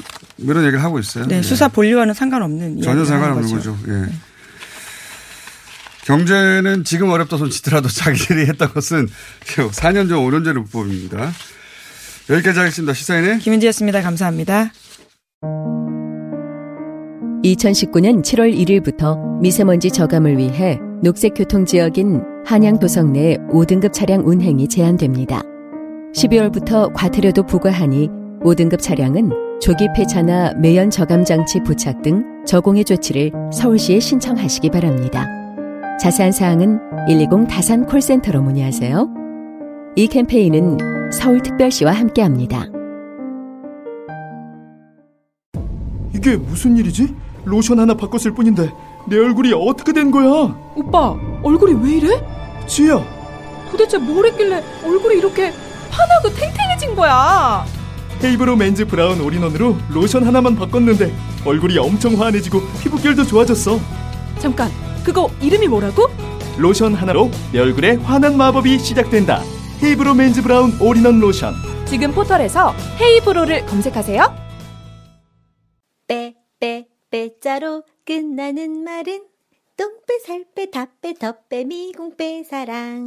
[0.00, 0.02] 수,
[0.38, 1.26] 이런 얘기를 하고 있어요.
[1.26, 1.42] 네, 예.
[1.42, 3.76] 수사 본류와는 상관없는 전혀 상관없는 거죠.
[3.76, 3.92] 거죠.
[3.92, 3.92] 예.
[3.92, 4.12] 네.
[6.04, 9.08] 경제는 지금 어렵다 손치더라도 자기들이 했던 것은
[9.44, 11.32] 4년 전, 5년 전의 불법입니다.
[12.30, 12.92] 여기까지 하겠습니다.
[12.94, 14.02] 시사인의 김은지였습니다.
[14.02, 14.70] 감사합니다.
[17.44, 25.42] 2019년 7월 1일부터 미세먼지 저감을 위해 녹색교통지역인 한양도성 내 5등급 차량 운행이 제한됩니다.
[26.14, 28.08] 12월부터 과태료도 부과하니
[28.42, 35.26] 5등급 차량은 조기 폐차나 매연 저감 장치 부착 등 저공해 조치를 서울시에 신청하시기 바랍니다.
[36.00, 39.08] 자세한 사항은 120 다산 콜센터로 문의하세요.
[39.96, 42.66] 이 캠페인은 서울특별시와 함께합니다.
[46.14, 47.14] 이게 무슨 일이지?
[47.44, 48.70] 로션 하나 바꿨을 뿐인데
[49.08, 50.56] 내 얼굴이 어떻게 된 거야?
[50.74, 52.20] 오빠, 얼굴이 왜 이래?
[52.66, 53.02] 지야.
[53.70, 55.52] 도대체 뭘 했길래 얼굴이 이렇게
[55.90, 57.64] 환하고 탱탱해진 거야?
[58.22, 63.78] 헤이브로 맨즈 브라운 올인원으로 로션 하나만 바꿨는데 얼굴이 엄청 환해지고 피부결도 좋아졌어.
[64.38, 64.70] 잠깐,
[65.04, 66.08] 그거 이름이 뭐라고?
[66.58, 69.42] 로션 하나로 내 얼굴에 환한 마법이 시작된다.
[69.82, 71.54] 헤이브로 맨즈 브라운 올인원 로션.
[71.86, 74.34] 지금 포털에서 헤이브로를 검색하세요.
[76.08, 79.24] 빼, 빼, 빼자로 끝나는 말은
[79.76, 83.06] 똥빼, 살빼, 다빼, 덧빼, 미궁빼, 사랑.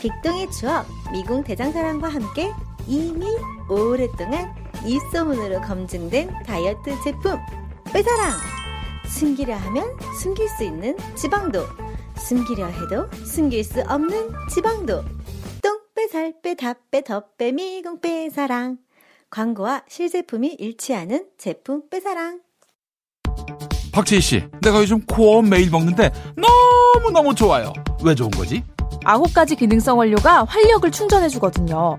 [0.00, 2.50] 빅동의 추억, 미궁 대장사랑과 함께
[2.86, 3.26] 이미
[3.68, 7.38] 오랫동안 입소문으로 검증된 다이어트 제품
[7.92, 8.32] 빼사랑
[9.06, 11.64] 숨기려 하면 숨길 수 있는 지방도
[12.16, 15.02] 숨기려 해도 숨길 수 없는 지방도
[15.62, 18.78] 똥빼 살빼 다빼 덧빼 미궁 빼사랑
[19.30, 22.40] 광고와 실제품이 일치하는 제품 빼사랑
[23.92, 27.72] 박지희 씨, 내가 요즘 코어 매일 먹는데 너무너무 좋아요.
[28.02, 28.64] 왜 좋은 거지?
[29.04, 31.98] 아홉 가지 기능성 원료가 활력을 충전해주거든요.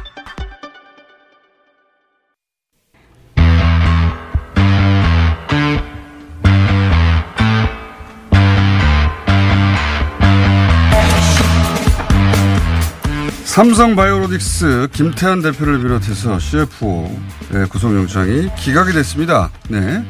[13.51, 19.51] 삼성 바이오로직스 김태한 대표를 비롯해서 CFO의 구속영장이 기각이 됐습니다.
[19.67, 20.05] 네.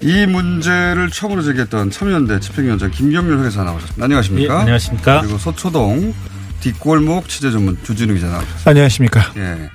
[0.00, 4.04] 이 문제를 처음으로 제기했던 참여연대 집행위원장 김경률 회계사 나오셨습니다.
[4.04, 4.52] 안녕하십니까?
[4.52, 5.20] 예, 안녕하십니까?
[5.20, 6.12] 그리고 서초동
[6.58, 8.68] 뒷골목 취재 전문 주진우 기자 나오셨습니다.
[8.68, 9.32] 안녕하십니까?
[9.36, 9.70] 예.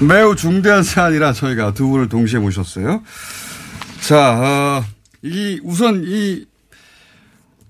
[0.00, 3.02] 매우 중대한 사안이라 저희가 두 분을 동시에 모셨어요.
[4.00, 4.84] 자, 어,
[5.20, 6.46] 이 우선 이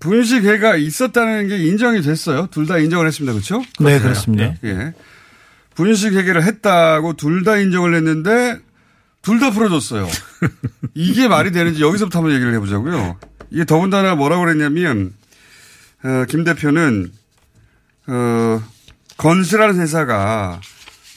[0.03, 2.49] 분식회가 있었다는 게 인정이 됐어요.
[2.51, 3.33] 둘 다 인정을 했습니다.
[3.33, 3.63] 그렇죠?
[3.79, 4.55] 네, 그렇습니다.
[4.65, 4.93] 예.
[5.77, 8.59] 분식회계를 했다고 둘 다 인정을 했는데
[9.23, 10.09] 둘 다 풀어줬어요.
[10.95, 13.17] 이게 말이 되는지 여기서부터 한번 얘기를 해보자고요.
[13.51, 15.13] 이게 더군다나 뭐라고 그랬냐면
[16.03, 17.13] 어, 김 대표는
[18.09, 18.63] 어,
[19.19, 20.61] 건실한 회사가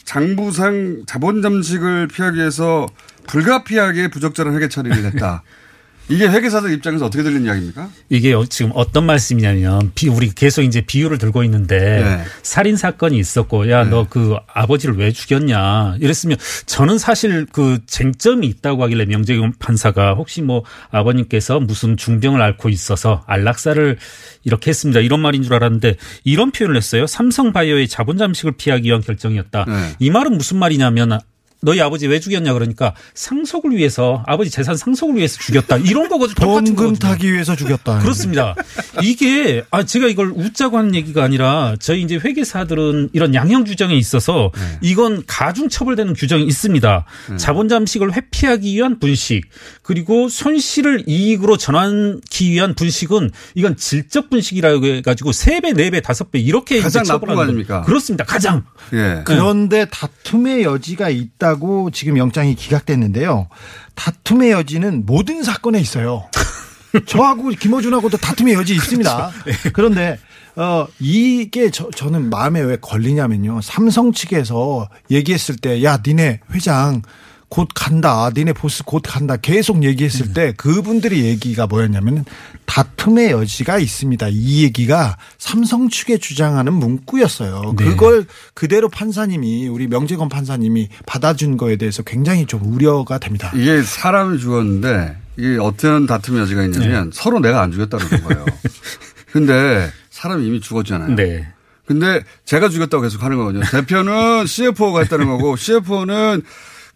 [0.04, 2.86] 장부상 자본 잠식을 피하기 위해서
[3.26, 5.42] 불가피하게 부적절한 회계 처리를 했다.
[6.08, 7.88] 이게 회계사들 입장에서 어떻게 들리는 이야기입니까?
[8.08, 12.24] 이게 지금 어떤 말씀이냐면 비 우리 계속 이제 비유를 들고 있는데 네.
[12.42, 19.06] 살인 사건이 있었고 야 너그 아버지를 왜 죽였냐 이랬으면 저는 사실 그 쟁점이 있다고 하길래
[19.06, 23.98] 명재경 판사가 혹시 뭐 아버님께서 무슨 중병을 앓고 있어서 안락사를
[24.44, 29.64] 이렇게 했습니다 이런 말인 줄 알았는데 이런 표현을 했어요 삼성바이오의 자본 잠식을 피하기 위한 결정이었다
[29.66, 29.96] 네.
[29.98, 31.18] 이 말은 무슨 말이냐면
[31.62, 36.34] 너희 아버지 왜 죽였냐 그러니까 상속을 위해서 아버지 재산 상속을 위해서 죽였다 이런 거거든요.
[36.34, 37.98] 돈금 타기 위해서 죽였다.
[38.00, 38.54] 그렇습니다.
[39.02, 44.52] 이게 아 제가 이걸 웃자고 하는 얘기가 아니라 저희 이제 회계사들은 이런 양형 규정에 있어서
[44.80, 47.04] 이건 가중 처벌되는 규정이 있습니다.
[47.38, 49.44] 자본 잠식을 회피하기 위한 분식
[49.82, 56.30] 그리고 손실을 이익으로 전환하기 위한 분식은 이건 질적 분식이라고 해가지고 세 배, 네 배, 다섯
[56.30, 57.82] 배 이렇게 가장 나쁜 거 아닙니까?
[57.82, 58.24] 그렇습니다.
[58.24, 58.64] 가장.
[58.92, 59.22] 예.
[59.24, 63.48] 그런데 다툼의 여지가 있다 고 지금 영장이 기각됐는데요.
[63.94, 66.28] 다툼의 여지는 모든 사건에 있어요.
[67.06, 69.30] 저하고 김어준하고도 다툼의 여지 있습니다.
[69.72, 70.18] 그런데
[70.56, 73.60] 어 이게 저, 저는 마음에 왜 걸리냐면요.
[73.62, 77.02] 삼성 측에서 얘기했을 때 야 니네 회장
[77.48, 78.30] 곧 간다.
[78.34, 79.36] 니네 보스 곧 간다.
[79.36, 82.24] 계속 얘기했을 때 그분들의 얘기가 뭐였냐면
[82.66, 84.28] 다툼의 여지가 있습니다.
[84.30, 87.74] 이 얘기가 삼성 측에 주장하는 문구였어요.
[87.76, 87.84] 네.
[87.84, 93.52] 그걸 그대로 판사님이 우리 명재건 판사님이 받아준 거에 대해서 굉장히 좀 우려가 됩니다.
[93.54, 98.44] 이게 사람이 죽었는데 이게 어떤 다툼의 여지가 있냐면 서로 내가 안 죽였다는 거예요.
[99.30, 101.14] 근데 사람이 이미 죽었잖아요.
[101.14, 101.46] 네.
[101.86, 103.62] 근데 제가 죽였다고 계속 하는 거거든요.
[103.64, 106.42] 대표는 CFO가 했다는 거고 CFO는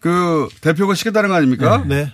[0.01, 1.83] 그 대표가 시켰다는 거 아닙니까?
[1.87, 2.11] 네.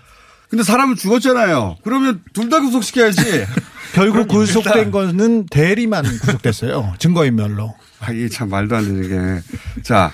[0.50, 1.78] 근데 사람은 죽었잖아요.
[1.84, 3.46] 그러면 둘 다 구속시켜야지.
[3.94, 6.94] 결국 구속된 거는 대리만 구속됐어요.
[7.00, 7.74] 증거인멸로.
[8.00, 9.42] 아, 이게 참 말도 안 되는 게.
[9.82, 10.12] 자,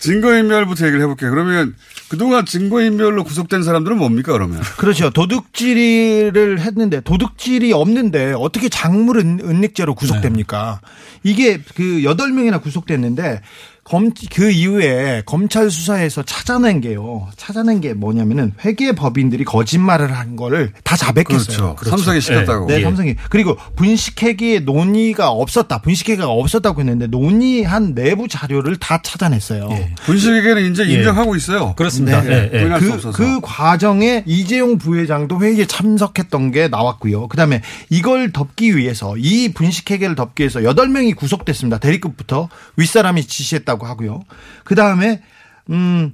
[0.00, 1.30] 증거인멸부터 얘기를 해볼게요.
[1.30, 1.74] 그러면
[2.08, 4.60] 그동안 증거인멸로 구속된 사람들은 뭡니까, 그러면?
[4.76, 5.10] 그렇죠.
[5.10, 10.80] 도둑질을 했는데 도둑질이 없는데 어떻게 작물 은- 은닉죄로 구속됩니까?
[11.22, 13.40] 이게 그 여덟 명이나 구속됐는데
[13.84, 17.28] 검, 그 이후에 검찰 수사에서 찾아낸 게요.
[17.36, 21.76] 찾아낸 게 뭐냐면은 회계 법인들이 거짓말을 한 거를 다 자백했어요.
[21.76, 21.90] 그렇죠.
[21.90, 22.66] 삼성이 시켰다고.
[22.66, 22.82] 네, 예.
[22.82, 23.14] 삼성이.
[23.28, 25.82] 그리고 분식회계의 논의가 없었다.
[25.82, 29.68] 분식회계가 없었다고 했는데 논의한 내부 자료를 다 찾아냈어요.
[30.06, 30.94] 분식회계는 이제 예.
[30.94, 31.74] 인정하고 있어요.
[31.76, 32.22] 그렇습니다.
[32.22, 32.50] 네.
[32.52, 32.68] 예, 예.
[32.78, 33.12] 그.
[33.12, 37.28] 그 과정에 이재용 부회장도 회의에 참석했던 게 나왔고요.
[37.28, 41.78] 그 다음에 이걸 덮기 위해서 이 분식회계를 덮기 위해서 8명이 구속됐습니다.
[41.78, 44.24] 대리급부터 윗사람이 지시했다 고 하고요.
[44.64, 45.22] 그 다음에,
[45.70, 46.12] 음.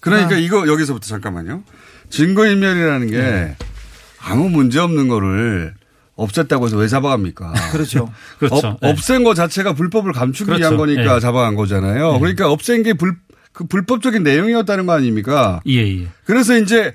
[0.00, 0.38] 그러니까 아.
[0.38, 1.62] 이거 여기서부터 잠깐만요.
[2.10, 3.56] 증거인멸이라는 게 네.
[4.18, 5.74] 아무 문제 없는 거를
[6.16, 7.52] 없앴다고 해서 왜 잡아갑니까?
[7.72, 8.12] 그렇죠.
[8.38, 8.68] 그렇죠.
[8.68, 8.90] 없, 네.
[8.90, 10.60] 없앤 거 자체가 불법을 감추기 그렇죠.
[10.60, 11.20] 위한 거니까 네.
[11.20, 12.18] 잡아간 거잖아요.
[12.18, 13.16] 그러니까 없앤 게 불,
[13.52, 15.60] 그 불법적인 내용이었다는 거 아닙니까?
[15.66, 16.08] 예, 예.
[16.24, 16.94] 그래서 이제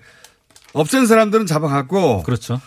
[0.74, 2.60] 없앤 사람들은 잡아갔고 그렇죠.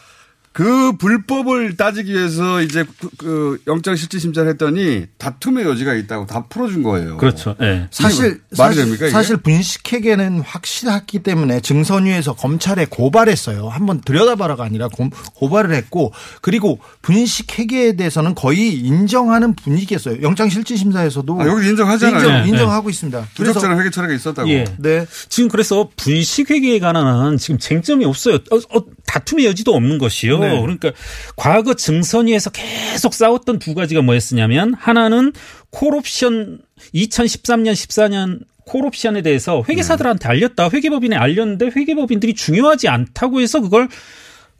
[0.58, 6.46] 그 불법을 따지기 위해서 이제 그, 그 영장 실질 심사를 했더니 다툼의 여지가 있다고 다
[6.48, 7.16] 풀어준 거예요.
[7.16, 7.54] 그렇죠.
[7.62, 7.86] 예.
[7.92, 9.06] 사실, 말이 사실, 됩니까?
[9.06, 9.12] 이게?
[9.12, 13.68] 사실 분식회계는 확실했기 때문에 증선위에서 검찰에 고발했어요.
[13.68, 20.22] 한번 들여다봐라가 아니라 고, 고발을 했고 그리고 분식회계에 대해서는 거의 인정하는 분위기였어요.
[20.22, 22.18] 영장 실질 심사에서도 아, 여기 인정하잖아요.
[22.18, 23.28] 인정, 네, 인정하고 있습니다.
[23.36, 24.48] 그래서 부적절한 회계 처리가 있었다고.
[24.48, 24.64] 예.
[24.78, 25.06] 네.
[25.28, 28.38] 지금 그래서 분식회계에 관한 지금 쟁점이 없어요.
[28.50, 30.47] 어, 어, 다툼의 여지도 없는 것이요.
[30.54, 30.60] 네.
[30.60, 30.92] 그러니까
[31.36, 35.32] 과거 증선위에서 계속 싸웠던 두 가지가 뭐였냐면 하나는
[35.70, 36.60] 콜옵션
[36.94, 40.68] 2013년 14년 콜옵션에 대해서 회계사들한테 알렸다.
[40.70, 43.88] 회계법인에 알렸는데 회계법인들이 중요하지 않다고 해서 그걸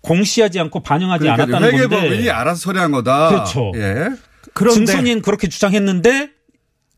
[0.01, 1.97] 공시하지 않고 반영하지 그러니까 않았다는 건데.
[1.97, 3.29] 회계법인이 알아서 처리한 거다.
[3.29, 3.73] 그렇죠.
[3.75, 4.09] 예.
[4.55, 6.31] 그런데 증선위는 그렇게 주장했는데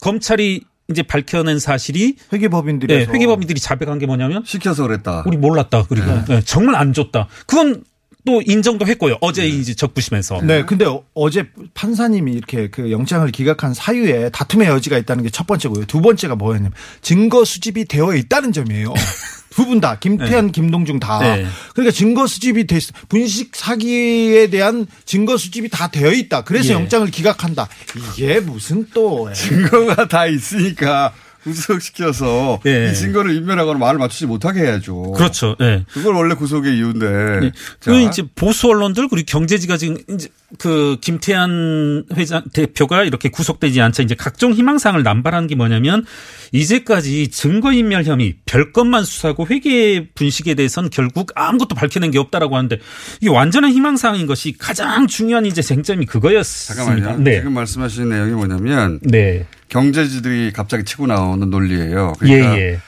[0.01, 5.25] 검찰이 이제 밝혀낸 사실이 회계법인들이 네, 회계법인들이 자백한 게 뭐냐면 시켜서 그랬다.
[5.27, 5.87] 우리 몰랐다.
[5.89, 7.29] 그리고 네, 정말 안 줬다.
[7.47, 7.85] 그건
[8.31, 9.17] 또 인정도 했고요.
[9.21, 10.41] 어제 이제 적부심에서.
[10.43, 15.47] 네, 근데 어- 어제 판사님이 이렇게 그 영장을 기각한 사유에 다툼의 여지가 있다는 게 첫
[15.47, 15.87] 번째고요.
[15.87, 18.93] 두 번째가 뭐였냐면 증거 수집이 되어 있다는 점이에요.
[19.51, 21.19] 두 분 다, 김태현, 김동중 다.
[21.19, 21.45] 네.
[21.75, 26.43] 그러니까 증거 수집이 돼, 있- 분식 사기에 대한 증거 수집이 다 되어 있다.
[26.45, 26.75] 그래서 예.
[26.75, 27.69] 영장을 기각한다.
[28.15, 29.29] 이게 무슨 또.
[29.33, 32.91] 증거가 다 있으니까 구속시켜서 예.
[32.91, 35.13] 이 증거를 인멸하거나 말을 맞추지 못하게 해야죠.
[35.13, 35.57] 그렇죠.
[35.61, 35.85] 예.
[35.93, 37.41] 그걸 원래 구속의 이유인데.
[37.41, 37.53] 네.
[37.81, 43.81] 자, 그 이제 보수 언론들 그리고 경제지가 지금 이제 그 김태한 회장 대표가 이렇게 구속되지
[43.81, 46.05] 않자 이제 각종 희망사항을 남발하는 게 뭐냐면
[46.53, 52.79] 이제까지 증거인멸 혐의 별 것만 수사하고 회계 분식에 대해서는 결국 아무것도 밝혀낸 게 없다라고 하는데
[53.21, 56.85] 이게 완전한 희망사항인 것이 가장 중요한 이제 쟁점이 그거였습니다.
[56.85, 57.23] 잠깐만요.
[57.23, 57.37] 네.
[57.39, 59.47] 지금 말씀하신 내용이 뭐냐면 네.
[59.71, 62.13] 경제지들이 갑자기 치고 나오는 논리예요.
[62.19, 62.81] 그러니까 예, 예.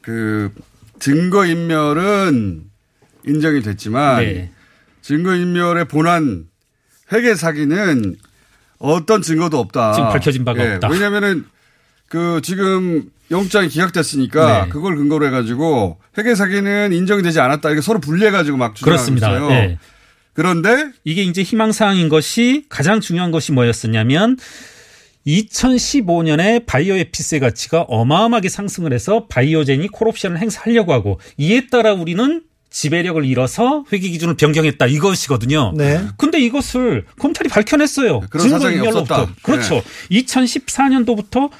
[0.00, 0.50] 그
[0.98, 2.64] 증거 인멸은
[3.26, 4.50] 인정이 됐지만 네.
[5.02, 6.46] 증거 인멸의 본안
[7.12, 8.16] 회계 사기는
[8.78, 9.92] 어떤 증거도 없다.
[9.92, 10.88] 지금 밝혀진 바가 예, 없다.
[10.88, 11.44] 왜냐하면은
[12.08, 14.70] 그 지금 영장이 기각됐으니까 네.
[14.70, 17.70] 그걸 근거로 해가지고 회계 사기는 인정이 되지 않았다.
[17.70, 19.14] 이게 서로 분리해가지고 막 주장하고.
[19.14, 19.48] 있어요.
[19.48, 19.78] 네.
[20.32, 24.36] 그런데 이게 이제 희망 사항인 것이 가장 중요한 것이 뭐였었냐면
[25.26, 33.24] 2015년에 바이오 에피스의 가치가 어마어마하게 상승을 해서 바이오젠이 콜옵션을 행사하려고 하고 이에 따라 우리는 지배력을
[33.24, 35.74] 잃어서 회계 기준을 변경했다 이것이거든요.
[35.76, 36.00] 네.
[36.16, 38.20] 근데 이것을 검찰이 밝혀냈어요.
[38.30, 39.22] 그런 사정이 인멸로 없었다.
[39.22, 39.34] 없다.
[39.42, 39.74] 그렇죠.
[40.10, 40.22] 네.
[40.22, 41.50] 2014년도부터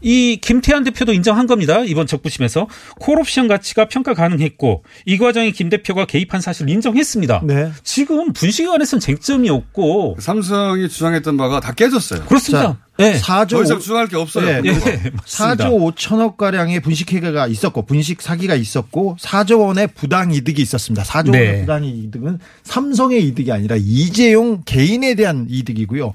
[0.00, 1.80] 이 김태한 대표도 인정한 겁니다.
[1.80, 2.68] 이번 적부심에서
[3.00, 7.42] 콜옵션 가치가 평가 가능했고 이 과정에 김 대표가 개입한 사실을 인정했습니다.
[7.44, 7.70] 네.
[7.84, 12.24] 지금 분식에 관해서는 쟁점이 없고 삼성이 주장했던 바가 다 깨졌어요.
[12.24, 12.78] 그렇습니다.
[12.96, 13.18] 네.
[13.18, 14.62] 4조 더 이상 주장할 게 없어요.
[14.62, 14.68] 네.
[14.68, 15.24] 예, 맞습니다.
[15.24, 21.02] 4조 5천억 가량의 분식회계가 있었고 분식 사기가 있었고 4조 원의 부당 이득이 있었습니다.
[21.02, 21.38] 4조 네.
[21.38, 26.14] 원의 부당 이득은 삼성의 이득이 아니라 이재용 개인에 대한 이득이고요.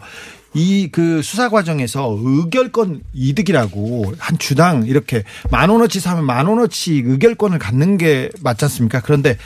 [0.56, 7.60] 이 그 수사 과정에서 의결권 이득이라고 한 주당 이렇게 만 원어치 사면 만 원어치 의결권을
[7.60, 9.02] 갖는 게 맞지 않습니까?
[9.02, 9.38] 그런데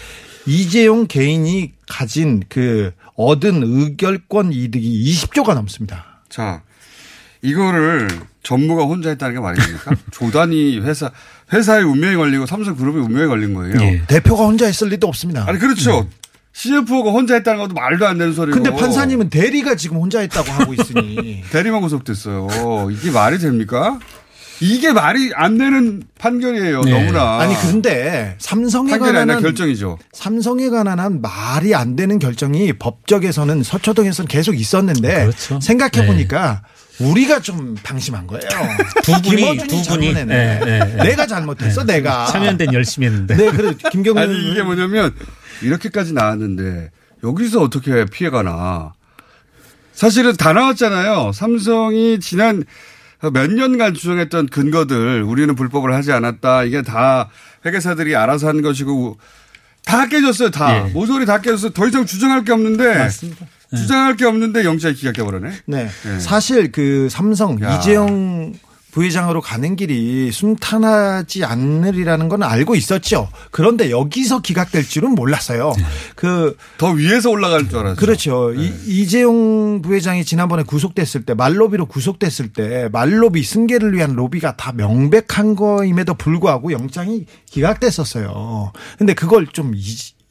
[0.46, 6.22] 이재용 개인이 가진 그 얻은 의결권 이득이 20조가 넘습니다.
[6.30, 6.64] 자,
[7.44, 8.08] 이거를
[8.42, 9.92] 전무가 혼자 했다는 게 말이 됩니까?
[10.12, 11.12] 조단이 회사,
[11.52, 13.76] 회사의 운명이 걸리고 삼성그룹의 운명이 걸린 거예요.
[13.82, 14.02] 예.
[14.08, 15.46] 대표가 혼자 했을 리도 없습니다.
[15.48, 16.08] 아니, 그렇죠.
[16.54, 18.56] CFO가 혼자 했다는 것도 말도 안 되는 소리고.
[18.56, 21.44] 근데 판사님은 대리가 지금 혼자 했다고 하고 있으니.
[21.52, 22.90] 대리만 구속됐어요.
[22.92, 24.00] 이게 말이 됩니까?
[24.60, 26.82] 이게 말이 안 되는 판결이에요.
[26.84, 26.92] 네.
[26.92, 27.40] 너무나.
[27.40, 29.98] 아니 그런데 삼성에 판결이 아니라 관한 결정이죠.
[30.14, 35.60] 삼성에 관한 한 말이 안 되는 결정이 법적에서는 서초동에서는 계속 있었는데 그렇죠.
[35.60, 36.62] 생각해 보니까
[37.00, 38.48] 우리가 좀 방심한 거예요.
[39.04, 40.34] 두 분이 두 분이 잘못했네.
[40.36, 41.04] 예, 예, 예.
[41.04, 42.26] 내가 잘못했어, 내가.
[42.28, 43.36] 참여연대는 열심히 했는데.
[43.36, 45.14] 네, 그래 김경래 아니, 이게 뭐냐면
[45.62, 46.92] 이렇게까지 나왔는데
[47.24, 48.94] 여기서 어떻게 피해가 나.
[49.94, 51.32] 사실은 다 나왔잖아요.
[51.34, 52.64] 삼성이 지난
[53.32, 56.64] 몇 년간 주장했던 근거들 우리는 불법을 하지 않았다.
[56.64, 57.30] 이게 다
[57.66, 59.18] 회계사들이 알아서 한 것이고
[59.86, 60.52] 다 깨졌어요.
[60.52, 60.92] 다 예.
[60.92, 61.72] 모조리 다 깨졌어요.
[61.72, 63.46] 더 이상 주장할 게 없는데 맞습니다.
[63.76, 65.50] 주장할 게 없는데 영장이 기각돼 버리네.
[65.66, 65.88] 네.
[66.04, 66.20] 네.
[66.20, 67.76] 사실 그 삼성 야.
[67.78, 68.54] 이재용
[68.92, 73.28] 부회장으로 가는 길이 순탄하지 않으리라는 건 알고 있었죠.
[73.50, 75.74] 그런데 여기서 기각될 줄은 몰랐어요.
[76.16, 77.96] 그 더 위에서 올라갈 줄 알았어요.
[77.96, 78.54] 그렇죠.
[78.54, 85.56] 이, 이재용 부회장이 지난번에 구속됐을 때 말로비로 구속됐을 때 말로비 승계를 위한 로비가 다 명백한
[85.56, 88.72] 거임에도 불구하고 영장이 기각됐었어요.
[89.00, 89.82] 근데 그걸 좀 이-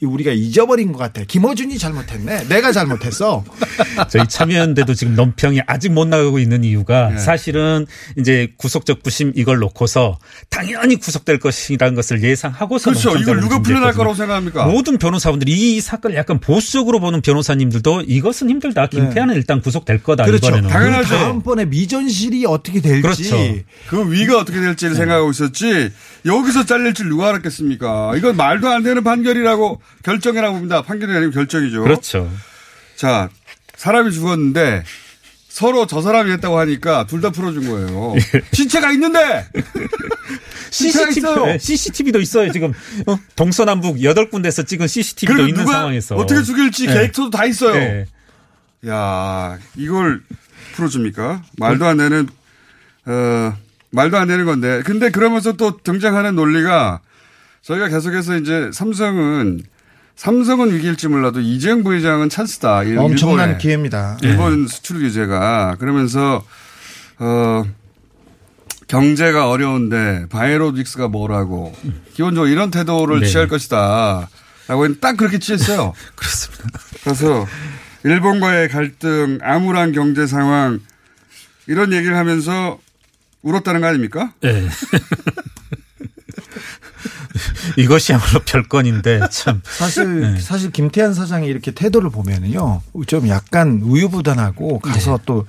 [0.07, 1.23] 우리가 잊어버린 것 같아.
[1.27, 2.49] 김어준이 잘못했네.
[2.49, 3.45] 내가 잘못했어.
[4.11, 7.19] 저희 참여연대도 지금 논평이 아직 못 나가고 있는 이유가 네.
[7.19, 7.87] 사실은
[8.19, 10.19] 이제 구속적 부심 이걸 놓고서
[10.51, 13.17] 당연히 구속될 것이라는 것을 예상하고서 그렇죠.
[13.17, 13.93] 이걸 누가 풀려날.
[13.93, 14.67] 거라고 생각합니까?
[14.67, 18.87] 모든 변호사분들이 이 사건을 약간 보수적으로 보는 변호사님들도 이것은 힘들다.
[18.89, 20.25] 김태환은 일단 구속될 거다.
[20.25, 20.49] 그렇죠.
[20.49, 20.69] 이번에는.
[20.71, 21.09] 당연하죠.
[21.09, 23.03] 그 다음번에 미전실이 어떻게 될지.
[23.03, 23.37] 그렇죠.
[23.89, 25.91] 그 위가 어떻게 될지를 생각하고 있었지
[26.25, 28.15] 여기서 잘릴 줄 누가 알았겠습니까?
[28.17, 30.83] 이건 말도 안 되는 판결이라고 결정이라고 봅니다.
[30.83, 31.83] 판결이 아니고 결정이죠.
[31.83, 32.31] 그렇죠.
[32.97, 33.29] 자,
[33.77, 34.85] 사람이 죽었는데
[35.49, 38.15] 서로 저 사람이 했다고 하니까 둘 다 풀어준 거예요.
[38.53, 39.47] 신체가 있는데
[40.71, 41.47] 신체가 있어요.
[41.47, 42.51] 네, CCTV도 있어요.
[42.53, 42.73] 지금
[43.07, 46.95] 어, 동서남북 8군데서 찍은 CCTV도 있는 상황에서 어떻게 죽일지 네.
[46.95, 47.75] 계획서도 다 있어요.
[47.75, 48.07] 네.
[48.89, 50.23] 야, 이걸
[50.75, 51.43] 풀어줍니까?
[51.59, 52.29] 말도 안 되는,
[53.05, 53.57] 어,
[53.91, 54.83] 말도 안 되는 건데.
[54.85, 57.01] 근데 그러면서 또 등장하는 논리가
[57.61, 59.63] 저희가 계속해서 이제 삼성은
[60.27, 62.85] 삼성은 위기일지 몰라도 이재용 부회장은 찬스다.
[62.85, 63.59] 일- 엄청난 일본에.
[63.61, 64.19] 기회입니다.
[64.23, 66.45] 일본 수출 규제가 그러면서
[67.19, 67.65] 어
[68.87, 71.75] 경제가 어려운데 바이오로직스가 뭐라고
[72.15, 73.27] 기본적으로 이런 태도를 네.
[73.27, 74.29] 취할 것이다.
[74.69, 75.93] 라고 딱 그렇게 취했어요.
[76.15, 76.69] 그렇습니다.
[77.03, 77.45] 그래서
[78.05, 80.79] 일본과의 갈등, 암울한 경제 상황
[81.67, 82.79] 이런 얘기를 하면서
[83.43, 84.35] 울었다는 거 아닙니까?
[84.41, 84.69] 네.
[87.77, 90.41] 이것이야말로 별건인데 참 사실 네.
[90.41, 95.23] 사실 김태한 사장이 이렇게 태도를 보면은요 좀 약간 우유부단하고 가서 네.
[95.27, 95.47] 또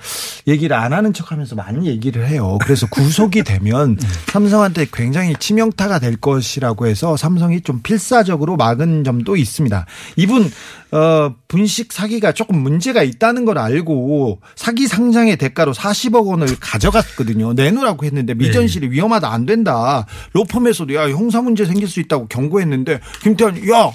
[0.47, 2.58] 얘기를 안 하는 척하면서 많이 얘기를 해요.
[2.62, 4.08] 그래서 구속이 되면 네.
[4.28, 9.86] 삼성한테 굉장히 치명타가 될 것이라고 해서 삼성이 좀 필사적으로 막은 점도 있습니다.
[10.16, 10.51] 이분
[10.91, 17.54] 어 분식 사기가 조금 문제가 있다는 걸 알고 사기 상장의 대가로 40억 원을 가져갔거든요.
[17.54, 20.06] 내놓으라고 했는데 미전실이 위험하다 안 된다.
[20.34, 23.91] 로펌에서도 야 형사 문제 생길 수 있다고 경고했는데 김태환 야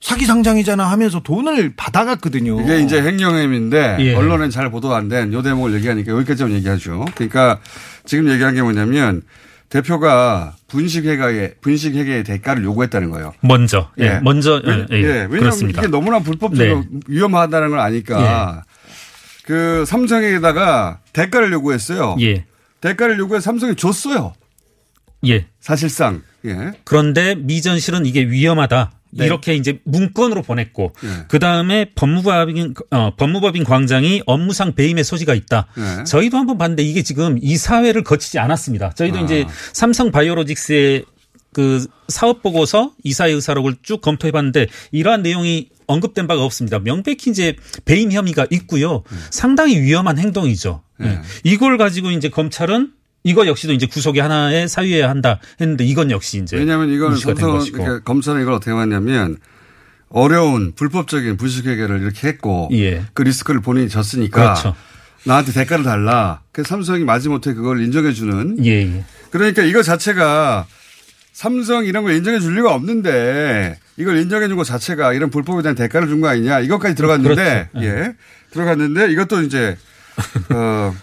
[0.00, 2.60] 사기 상장이잖아 하면서 돈을 받아갔거든요.
[2.60, 4.14] 이게 이제 횡령행위인데 예.
[4.14, 7.04] 언론엔 잘 보도 안 된 요 대목을 얘기하니까 여기까지만 얘기하죠.
[7.16, 7.58] 그러니까
[8.04, 9.22] 지금 얘기한 게 뭐냐면
[9.70, 13.32] 대표가 분식회계의 분식회계의 대가를 요구했다는 거예요.
[13.40, 15.82] 먼저 예, 먼저 왜, 예, 예, 왜냐하면 그렇습니다.
[15.82, 17.00] 이게 너무나 불법적이고 네.
[17.08, 18.62] 위험하다는 걸 아니까
[19.44, 22.16] 그 삼성에다가 대가를 요구했어요.
[22.20, 22.44] 예.
[22.80, 24.32] 대가를 요구해 서 삼성이 줬어요.
[25.26, 25.46] 예.
[25.60, 26.72] 사실상 예.
[26.84, 28.92] 그런데 미 전실은 이게 위험하다.
[29.10, 29.24] 네.
[29.24, 31.24] 이렇게 이제 문건으로 보냈고 예.
[31.28, 35.66] 그 다음에 법무법인 어, 법무법인 광장이 업무상 배임의 소지가 있다.
[35.76, 36.04] 네.
[36.04, 38.92] 저희도 한번 봤는데 이게 지금 이 사회를 거치지 않았습니다.
[38.92, 39.22] 저희도 아.
[39.22, 41.04] 이제 삼성 바이오로직스의
[41.54, 46.78] 그 사업 보고서 이사의 의사록을 쭉 검토해 봤는데 이러한 내용이 언급된 바가 없습니다.
[46.78, 49.02] 명백히 이제 배임 혐의가 있고요.
[49.30, 50.82] 상당히 위험한 행동이죠.
[50.98, 51.08] 네.
[51.08, 51.20] 예.
[51.44, 52.92] 이걸 가지고 이제 검찰은
[53.28, 57.78] 이거 역시도 이제 구속의 하나의 사유여야 한다 했는데 이건 역시 이제 왜냐하면 삼성 것이고.
[57.78, 59.36] 그러니까 검찰은 이걸 어떻게 봤냐면
[60.08, 63.04] 어려운 불법적인 분식 회계를 이렇게 했고 예.
[63.12, 64.74] 그 리스크를 본인이 졌으니까 그렇죠.
[65.24, 66.40] 나한테 대가를 달라.
[66.52, 68.64] 그래서 삼성이 마지못해 그걸 인정해 주는.
[68.64, 69.04] 예, 예.
[69.30, 70.66] 그러니까 이거 자체가
[71.32, 75.76] 삼성 이런 걸 인정해 줄 리가 없는데 이걸 인정해 준 것 자체가 이런 불법에 대한
[75.76, 77.86] 대가를 준 거 아니냐 이것까지 들어갔는데 그렇죠.
[77.86, 78.14] 예
[78.52, 79.76] 들어갔는데 이것도 이제
[80.54, 80.94] 어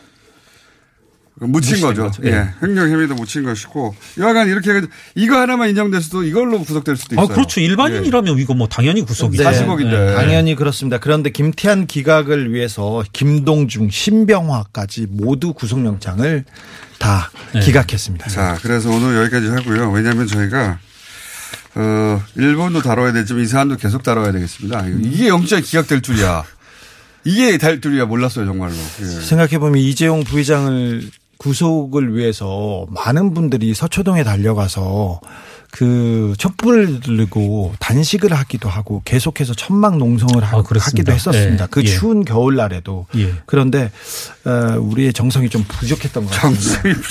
[1.38, 2.04] 묻힌 거죠.
[2.04, 2.22] 거죠.
[2.24, 2.30] 예.
[2.32, 2.50] 예.
[2.64, 7.26] 횡령 혐의도 묻힌 것이고 여하간 이렇게 해가지고 이거 하나만 인정됐어도 이걸로 구속될 수도 있어요.
[7.26, 7.60] 아, 그렇죠.
[7.60, 9.44] 일반인이라면 이거 뭐 당연히 구속이죠.
[9.44, 9.66] 네.
[9.66, 10.16] 40억인데.
[10.16, 10.98] 당연히 그렇습니다.
[10.98, 16.46] 그런데 김태한 기각을 위해서 김동중, 신병화까지 모두 구속영장을
[17.00, 17.60] 다 네.
[17.60, 18.30] 기각했습니다.
[18.30, 19.92] 자, 그래서 오늘 여기까지 하고요.
[19.92, 20.80] 왜냐하면 저희가
[21.76, 24.86] 어 일본도 다뤄야 되지만 이 사안도 계속 다뤄야 되겠습니다.
[25.02, 26.46] 이게 영장이 기각될 줄이야.
[27.26, 28.74] 이게 될 줄이야 몰랐어요 정말로.
[29.02, 29.06] 예.
[29.06, 31.02] 생각해보면 이재용 부회장을
[31.38, 35.20] 구속을 위해서 많은 분들이 서초동에 달려가서
[35.72, 40.64] 그 촛불을 들고 단식을 하기도 하고 계속해서 천막 농성을 하- 아.
[40.64, 41.64] 하기도 했었습니다.
[41.66, 41.86] 예, 그 예.
[41.86, 43.34] 추운 겨울날에도 예.
[43.46, 43.92] 그런데
[44.46, 47.02] 어, 우리의 정성이 좀 부족했던 것 같습니다.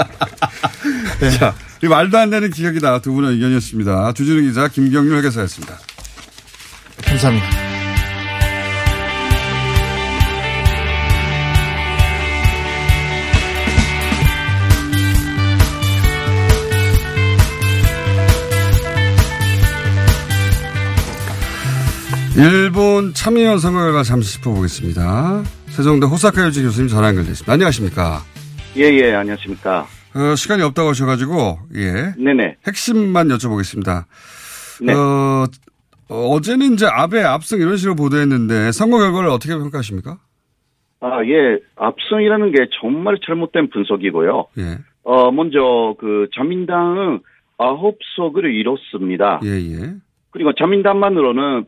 [1.20, 1.30] 네.
[1.38, 4.14] 자, 이 말도 안 되는 기억이다 두 분의 의견이었습니다.
[4.14, 5.78] 주진우 기자 김경률 회계사였습니다.
[7.04, 7.69] 감사합니다.
[22.36, 25.42] 일본 참의원 선거 결과 잠시 짚어보겠습니다.
[25.66, 27.52] 세종대 호사카 유지 교수님 전화 연결됐습니다.
[27.52, 28.20] 안녕하십니까?
[28.76, 29.86] 예, 예, 안녕하십니까.
[30.14, 32.14] 어, 시간이 없다고 하셔가지고, 예.
[32.16, 32.56] 네네.
[32.66, 34.04] 핵심만 여쭤보겠습니다.
[34.82, 34.92] 네.
[34.94, 35.44] 어,
[36.08, 40.18] 어제는 이제 아베 압승 이런 식으로 보도했는데 선거 결과를 어떻게 평가하십니까?
[41.00, 44.46] 아, 예, 압승이라는 게 정말 잘못된 분석이고요.
[44.58, 44.78] 예.
[45.02, 47.20] 어, 먼저 그 자민당은
[47.58, 49.40] 아홉 석을 이뤘습니다.
[49.44, 49.94] 예, 예.
[50.30, 51.64] 그리고 자민당만으로는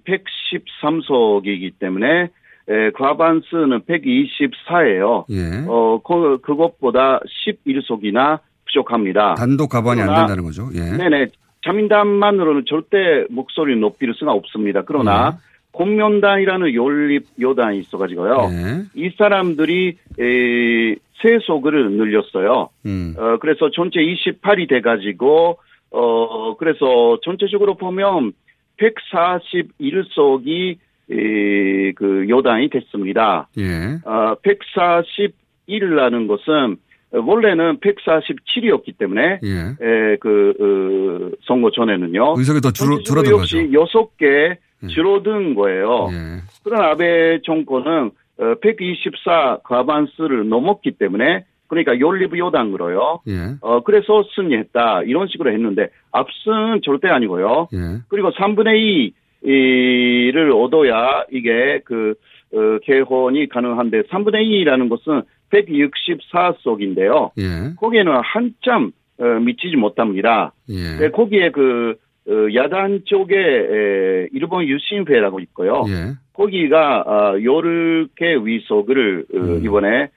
[0.83, 2.29] 113석이기 때문에
[2.69, 5.25] 에, 과반수는 124예요.
[5.31, 5.65] 예.
[5.69, 7.21] 어, 그, 그것보다
[7.67, 9.35] 11석이나 부족합니다.
[9.35, 10.69] 단독 가반이 안 그러나- 된다는 거죠.
[10.75, 10.97] 예.
[10.97, 11.27] 네네.
[11.65, 14.83] 자민당만으로는 절대 목소리를 높일 수가 없습니다.
[14.83, 15.39] 그러나
[15.73, 18.49] 공명당이라는 연립 여당이 있어가지고요.
[18.53, 18.85] 예.
[18.95, 22.69] 이 사람들이 에, 세속을 늘렸어요.
[22.87, 23.15] 음.
[23.17, 25.59] 어, 그래서 전체 28이 돼가지고
[25.95, 28.33] 어 그래서 전체적으로 보면
[28.79, 30.77] 141석이
[31.11, 33.49] 에, 그 여당이 됐습니다.
[33.59, 33.99] 예.
[34.05, 36.77] 어, 141이라는 것은
[37.13, 39.49] 원래는 147이었기 때문에 예.
[39.81, 42.35] 에, 그 어, 선거 전에는요.
[42.39, 43.69] 의석이 더 줄어, 줄어든 역시 거죠.
[43.69, 43.73] 예.
[43.73, 44.59] 여섯 개
[44.89, 46.09] 줄어든 거예요.
[46.13, 46.41] 예.
[46.65, 53.21] 그러나 아베 정권은 어, 124 과반수를 넘었기 때문에 그러니까 연립 여당으로요.
[53.29, 53.55] 예.
[53.63, 55.05] 어, 그래서 승리했다.
[55.05, 57.69] 이런 식으로 했는데 압승은 절대 아니고요.
[57.73, 57.79] 예.
[58.09, 59.13] 그리고 3분의
[59.43, 62.15] 2를 얻어야 이게 그,
[62.53, 67.31] 어, 개헌이 가능한데 3분의 2라는 것은 164석인데요.
[67.39, 67.75] 예.
[67.79, 70.53] 거기에는 한참 어, 미치지 못합니다.
[70.69, 70.99] 예.
[70.99, 71.95] 네, 거기에 그
[72.29, 75.85] 어, 야단 쪽에 에, 일본 유신회라고 있고요.
[75.89, 76.13] 예.
[76.35, 79.65] 거기가 어, 10개 위속을 어, 음.
[79.65, 80.09] 이번에 에,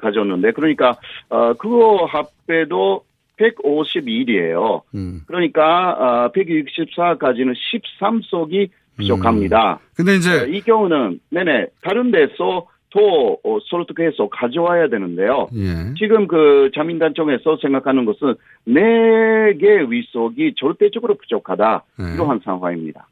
[0.00, 0.96] 가져왔는데 그러니까
[1.28, 3.04] 어, 그거 합해도
[3.38, 4.82] 151이에요.
[4.94, 5.20] 음.
[5.26, 7.54] 그러니까 어, 164까지는
[8.00, 9.80] 13석이 부족합니다.
[9.96, 13.00] 근데 이제 어, 이 경우는 네네 다른 데서 더
[13.42, 15.48] 어, 솔트해서 가져와야 되는데요.
[15.56, 15.94] 예.
[15.98, 22.14] 지금 그 자민단 쪽에서 생각하는 것은 네 개 위속이 절대적으로 부족하다 네.
[22.14, 23.08] 이러한 상황입니다.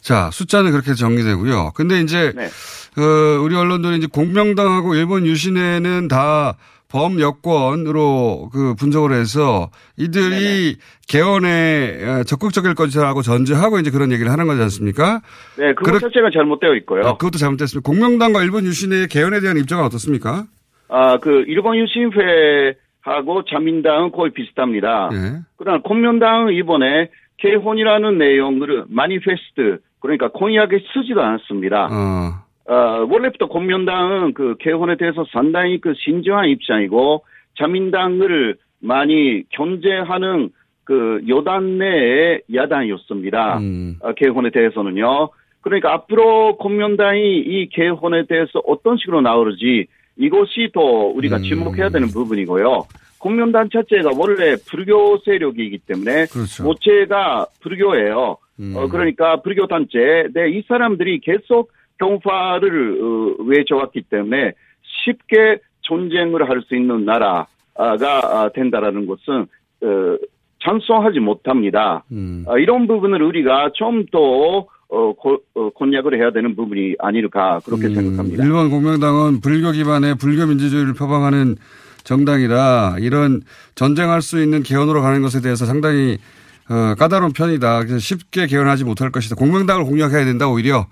[0.00, 1.72] 자, 숫자는 그렇게 정리되고요.
[1.74, 2.44] 근데 이제, 네.
[2.46, 6.56] 어, 우리 언론들이 이제 공명당하고 일본 유신회는 다
[6.90, 10.76] 범여권으로 그 분석을 해서 이들이
[11.08, 15.22] 개헌에 어, 적극적일 것이라고 전제하고 이제 그런 얘기를 하는 거지 않습니까?
[15.56, 17.00] 네, 그것 그렇- 자체가 잘못되어 있고요.
[17.06, 17.86] 아, 그것도 잘못됐습니다.
[17.88, 20.44] 공명당과 일본 유신회의 개헌에 대한 입장은 어떻습니까?
[20.88, 25.10] 아, 그 일본 유신회 하고 자민당은 거의 비슷합니다.
[25.12, 25.40] 예.
[25.56, 27.08] 그러나 공명당은 이번에
[27.42, 31.88] 개헌이라는 내용을 마니페스트 그러니까 공약에 쓰지도 않았습니다.
[31.90, 32.72] 어.
[32.72, 37.24] 어, 원래부터 공명당은 그 개헌에 대해서 상당히 그 신중한 입장이고
[37.58, 40.50] 자민당을 많이 견제하는
[40.84, 43.58] 그 여당 내의 야당이었습니다.
[43.58, 43.96] 음.
[44.00, 45.30] 어, 개헌에 대해서는요.
[45.60, 49.86] 그러니까 앞으로 공명당이 이 개헌에 대해서 어떤 식으로 나오는지
[50.16, 51.42] 이것이 더 우리가 음.
[51.42, 52.86] 주목해야 되는 부분이고요.
[53.22, 56.64] 공명당 자체가 원래 불교 세력이기 때문에 그렇죠.
[56.64, 58.36] 모체가 불교예요.
[58.58, 58.74] 음.
[58.76, 61.70] 어, 그러니까 불교 단체, 네, 이 사람들이 계속
[62.00, 64.52] 경파를 어, 외쳐왔기 때문에
[65.04, 67.46] 쉽게 전쟁을 할 수 있는 나라가
[67.76, 69.46] 아, 된다라는 것은
[69.82, 70.16] 어,
[70.64, 72.02] 찬성하지 못합니다.
[72.10, 72.44] 음.
[72.48, 74.18] 아, 이런 부분을 우리가 좀더
[74.88, 78.44] 어, 고- 어, 공략을 해야 되는 부분이 아닐까 그렇게 음, 생각합니다.
[78.44, 81.54] 일본 공명당은 불교 기반의 불교 민주주의를 표방하는
[82.04, 83.42] 정당이라 이런
[83.74, 86.18] 전쟁할 수 있는 개헌으로 가는 것에 대해서 상당히
[86.70, 87.80] 어, 까다로운 편이다.
[87.80, 89.36] 그래서 쉽게 개헌하지 못할 것이다.
[89.36, 90.86] 공명당을 공략해야 된다 오히려.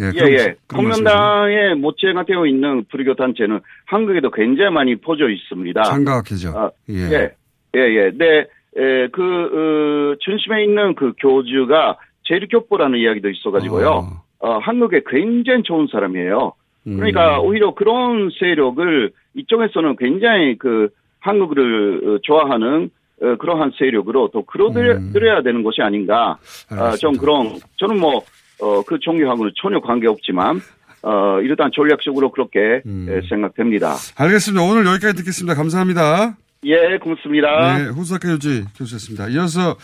[0.00, 0.36] 예, 예, 그런- 예.
[0.36, 0.56] 말씀이시네요.
[0.74, 5.82] 공명당의 모체가 되어 있는 불교 단체는 한국에도 굉장히 많이 퍼져 있습니다.
[5.84, 6.48] 창각이죠.
[6.56, 6.94] 아, 예.
[7.12, 7.30] 예.
[7.76, 8.10] 예, 예.
[8.12, 8.38] 네,
[8.76, 14.20] 에, 그, 어, 중심에 있는 그 교주가 제리교포라는 이야기도 있어가지고요.
[14.40, 16.52] 어, 한국에 굉장히 좋은 사람이에요.
[16.86, 16.96] 음.
[16.96, 20.88] 그러니까 오히려 그런 세력을 이쪽에서는 굉장히 그
[21.20, 22.90] 한국을 어, 좋아하는
[23.22, 26.36] 어, 그러한 세력으로 또 끌어들여야 되는 것이 아닌가.
[26.68, 28.22] 아, 좀 그런, 저는 뭐,
[28.60, 30.60] 어, 그 종교하고는 전혀 관계 없지만,
[31.02, 33.94] 어, 일단 전략적으로 그렇게 에, 생각됩니다.
[34.16, 34.62] 알겠습니다.
[34.64, 35.54] 오늘 여기까지 듣겠습니다.
[35.54, 36.36] 감사합니다.
[36.64, 37.78] 예, 고맙습니다.
[37.78, 39.28] 네, 후사카 유지 교수였습니다.
[39.28, 39.76] 이어서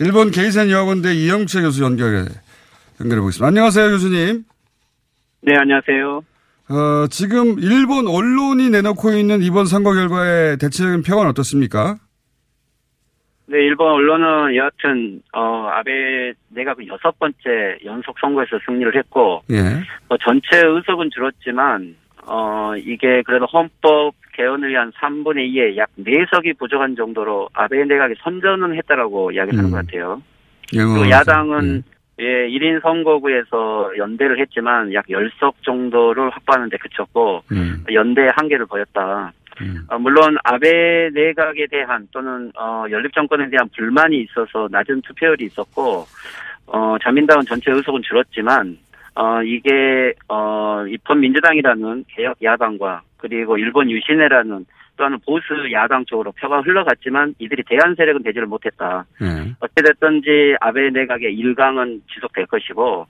[0.00, 2.24] 일본 게이센 여학원대 이영채 교수 연결해
[3.00, 3.46] 연결해 보겠습니다.
[3.46, 4.44] 안녕하세요, 교수님.
[5.48, 6.16] 네, 안녕하세요.
[6.68, 11.96] 어, 지금 일본 언론이 내놓고 있는 이번 선거 결과의 대체적인 평은 어떻습니까?
[13.46, 19.80] 네, 일본 언론은 여하튼 어 아베 내각은 여섯 번째 연속 선거에서 승리를 했고 예.
[20.10, 21.96] 어, 전체 의석은 줄었지만
[22.26, 28.76] 어 이게 그래도 헌법 개헌을 위한 3분의 2의 약 4석이 부족한 정도로 아베 내각이 선전은
[28.76, 29.72] 했다라고 이야기를 하는 음.
[29.72, 30.20] 것 같아요.
[30.74, 37.42] 예, 뭐, 그리고 야당은 예, 1인 선거구에서 연대를 했지만 약 10석 정도를 확보하는 데 그쳤고
[37.52, 37.84] 음.
[37.92, 39.32] 연대 한계를 보였다.
[39.88, 46.06] 어, 물론 아베 내각에 대한 또는 어, 연립 정권에 대한 불만이 있어서 낮은 투표율이 있었고
[46.66, 48.78] 어, 자민당은 전체 의석은 줄었지만
[49.14, 54.64] 어, 이게 어, 입헌 민주당이라는 개혁 야당과 그리고 일본 유신회라는
[54.98, 59.06] 또한 보수 야당 쪽으로 표가 흘러갔지만 이들이 대안 세력은 되지를 못했다.
[59.22, 59.54] 예.
[59.60, 63.06] 어찌됐든지 아베 내각의 일강은 지속될 것이고,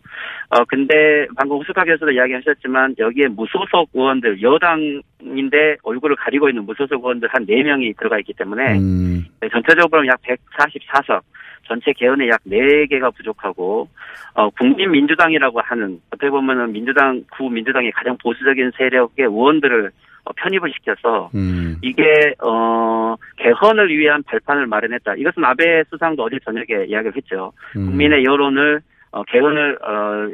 [0.51, 7.47] 어, 근데 방금 교수도 이야기하셨지만 여기에 무소속 의원들, 여당인데 얼굴을 가리고 있는 무소속 의원들 한
[7.47, 9.25] 4명이 들어가 있기 때문에 음.
[9.41, 11.23] 네, 전체적으로 약 144석,
[11.67, 13.89] 전체 개헌에 약 4개가 부족하고,
[14.35, 19.91] 어, 국민민주당이라고 하는, 어떻게 보면은 민주당, 구민주당의 가장 보수적인 세력의 의원들을
[20.25, 21.77] 어, 편입을 시켜서, 음.
[21.81, 25.15] 이게, 어, 개헌을 위한 발판을 마련했다.
[25.15, 27.53] 이것은 아베 수상도 어제 저녁에 이야기를 했죠.
[27.77, 27.87] 음.
[27.87, 28.81] 국민의 여론을,
[29.11, 30.29] 어, 개헌을, 어,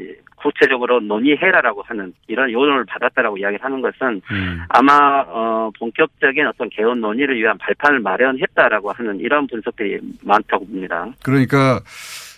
[0.44, 4.60] 구체적으로 논의해라라고 하는 이런 여론을 받았다라고 이야기를 하는 것은 음.
[4.68, 11.06] 아마 어 본격적인 어떤 개헌 논의를 위한 발판을 마련했다라고 하는 이런 분석들이 많다고 봅니다.
[11.22, 11.80] 그러니까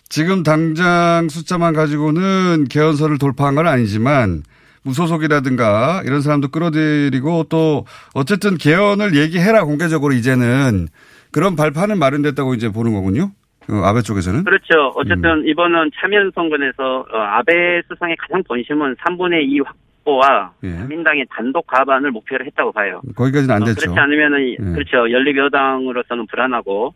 [0.09, 4.43] 지금 당장 숫자만 가지고는 개헌설을 돌파한 건 아니지만
[4.83, 7.85] 무소속이라든가 이런 사람도 끌어들이고 또
[8.15, 10.87] 어쨌든 개헌을 얘기해라 공개적으로 이제는
[11.33, 13.33] 그런 발판은 마련됐다고 이제 보는 거군요.
[13.71, 14.45] 어, 아베 쪽에서는.
[14.45, 14.93] 그렇죠.
[14.97, 15.47] 어쨌든 음.
[15.49, 20.69] 이번은 참여연 선거에서 어, 아베 수상의 가장 본심은 3분의 2 확보와 예.
[20.89, 23.01] 민당의 단독 가반을 목표로 했다고 봐요.
[23.17, 23.81] 거기까지는 안 어, 됐죠.
[23.93, 24.73] 그렇지 않으면은 이- 예.
[24.73, 25.11] 그렇죠.
[25.11, 26.95] 연립 여당으로서는 불안하고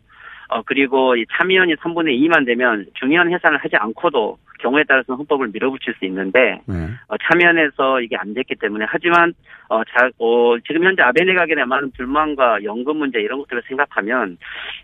[0.51, 5.95] 어, 그리고 이 참의원이 3분의 2만 되면 중의원 해산을 하지 않고도 경우에 따라서는 헌법을 밀어붙일
[5.97, 6.89] 수 있는데 네.
[7.07, 9.33] 어, 참여연에서 이게 안 됐기 때문에 하지만
[9.69, 14.37] 어, 자, 어, 지금 현재 아베 내각에 대한 많은 불만과 연금 문제 이런 것들을 생각하면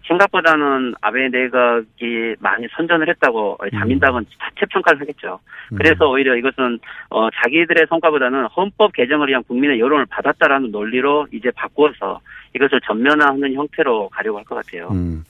[0.07, 5.39] 생각보다는 아베 내각이 많이 선전을 했다고 자민당은 자체 평가를 하겠죠.
[5.75, 12.21] 그래서 오히려 이것은 어, 자기들의 성과보다는 헌법 개정을 위한 국민의 여론을 받았다라는 논리로 이제 바꾸어서
[12.55, 14.87] 이것을 전면화하는 형태로 가려고 할 것 같아요.
[14.91, 15.23] 음.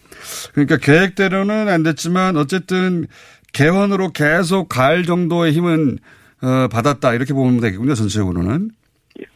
[0.53, 3.05] 그러니까 계획대로는 안 됐지만 어쨌든
[3.53, 5.97] 개헌으로 계속 갈 정도의 힘은
[6.43, 8.70] 어, 받았다 이렇게 보면 되겠군요 전체적으로는.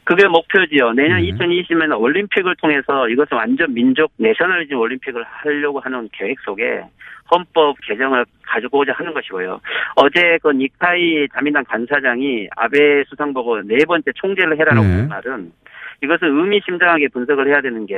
[0.04, 0.92] 그게 목표지요.
[0.94, 6.82] 내년 2020년에 올림픽을 통해서 이것은 완전 민족 내셔널리즘 올림픽을 하려고 하는 계획 속에
[7.34, 9.60] 헌법 개정을 가지고자 하는 것이고요.
[9.96, 14.94] 어제 그 니카이 자민당 간사장이 아베 수상 보고 네 번째 총재를 해라라고 네.
[14.96, 15.52] 한 말은
[16.04, 17.96] 이것은 의미심장하게 분석을 해야 되는 게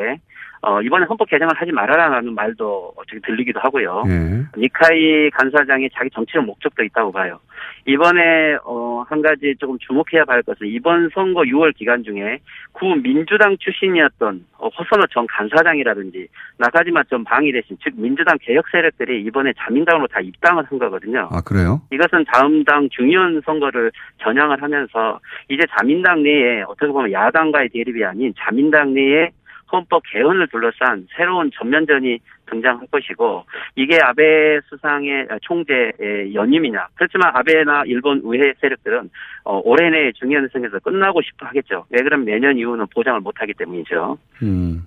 [0.66, 4.04] 어, 이번에 헌법 개정을 하지 말아라라는 말도 어떻게 들리기도 하고요.
[4.08, 4.46] 예.
[4.58, 7.40] 니카이 간사장이 자기 정치적 목적도 있다고 봐요.
[7.86, 12.40] 이번에 어, 한 가지 조금 주목해야 할 것은 이번 선거 6월 기간 중에
[12.72, 19.22] 구 민주당 출신이었던 어, 호선호 전 간사장이라든지 나가지마 전 방위 대신 즉 민주당 개혁 세력들이
[19.24, 21.28] 이번에 자민당으로 다 입당을 한 거거든요.
[21.30, 21.82] 아 그래요?
[21.92, 28.34] 이것은 다음 당 중요한 선거를 전향을 하면서 이제 자민당 내에 어떻게 보면 야당과의 대립이 아닌
[28.40, 29.30] 자민당 내에
[29.72, 33.46] 헌법 개헌을 둘러싼 새로운 전면전이 등장할 것이고
[33.76, 39.10] 이게 아베 수상의 총재의 연임이냐 그렇지만 아베나 일본 의회 세력들은
[39.46, 41.86] 어, 올해 내에 중요한 선에서 끝나고 싶어 하겠죠.
[41.90, 44.18] 왜 그러면 내년 이후는 보장을 못하기 때문이죠.
[44.44, 44.86] 음.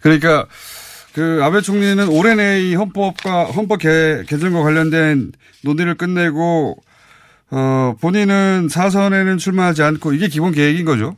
[0.00, 0.46] 그러니까
[1.14, 5.32] 그 아베 총리는 올해 내에 이 헌법과 헌법 개, 개정과 관련된
[5.64, 6.76] 논의를 끝내고
[7.50, 11.16] 어 본인은 사선에는 출마하지 않고 이게 기본 계획인 거죠.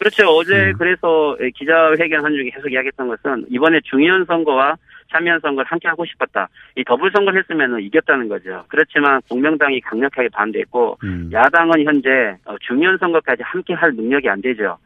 [0.00, 0.28] 그렇죠.
[0.28, 4.76] 어제 그래서 기자회견 한 중에 계속 이야기했던 것은 이번에 중의원 선거와
[5.12, 6.48] 참여연 선거를 함께 하고 싶었다.
[6.76, 8.64] 이 더블 선거를 했으면 이겼다는 거죠.
[8.68, 10.98] 그렇지만 공명당이 강력하게 반대했고
[11.32, 12.08] 야당은 현재
[12.46, 14.78] 어, 중의원 선거까지 함께 할 능력이 안 되죠.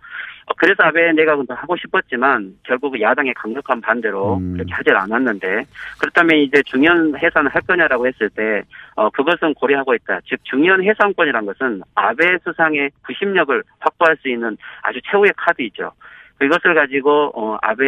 [0.47, 5.65] 어, 그래서 아베 내각은 더 하고 싶었지만 결국 야당의 강력한 반대로 그렇게 하질 않았는데
[5.99, 8.63] 그렇다면 이제 중의원 해산을 할 거냐라고 했을 때
[8.95, 10.21] 어, 그것은 고려하고 있다.
[10.27, 15.93] 즉 중의원 해산권이란 것은 아베 수상의 구심력을 확보할 수 있는 아주 최후의 카드이죠.
[16.43, 17.85] 이것을 가지고 어, 아베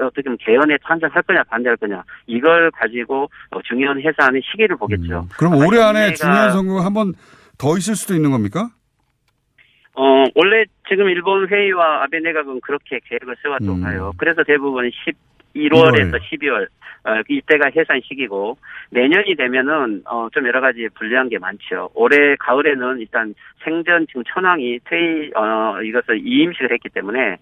[0.00, 5.28] 어떻게 보면 개헌에 찬성할 거냐 반대할 거냐 이걸 가지고 어, 중의원 해산의 시기를 보겠죠.
[5.38, 7.12] 그럼 아마 올해 안에 중요한 선거가 한번
[7.58, 8.70] 더 있을 수도 있는 겁니까?
[9.94, 13.82] 어, 원래 지금 일본 회의와 아베 내각은 그렇게 계획을 세웠다고 음.
[13.82, 14.12] 봐요.
[14.16, 16.20] 그래서 대부분 11월에서 1월.
[16.20, 16.68] 12월, 어,
[17.28, 18.56] 이때가 해산 시기고,
[18.90, 21.90] 내년이 되면은, 어, 좀 여러 가지 불리한 게 많죠.
[21.94, 23.34] 올해 가을에는 일단
[23.64, 27.36] 생전 지금 천황이 퇴위, 어, 이것을 이임식을 했기 때문에,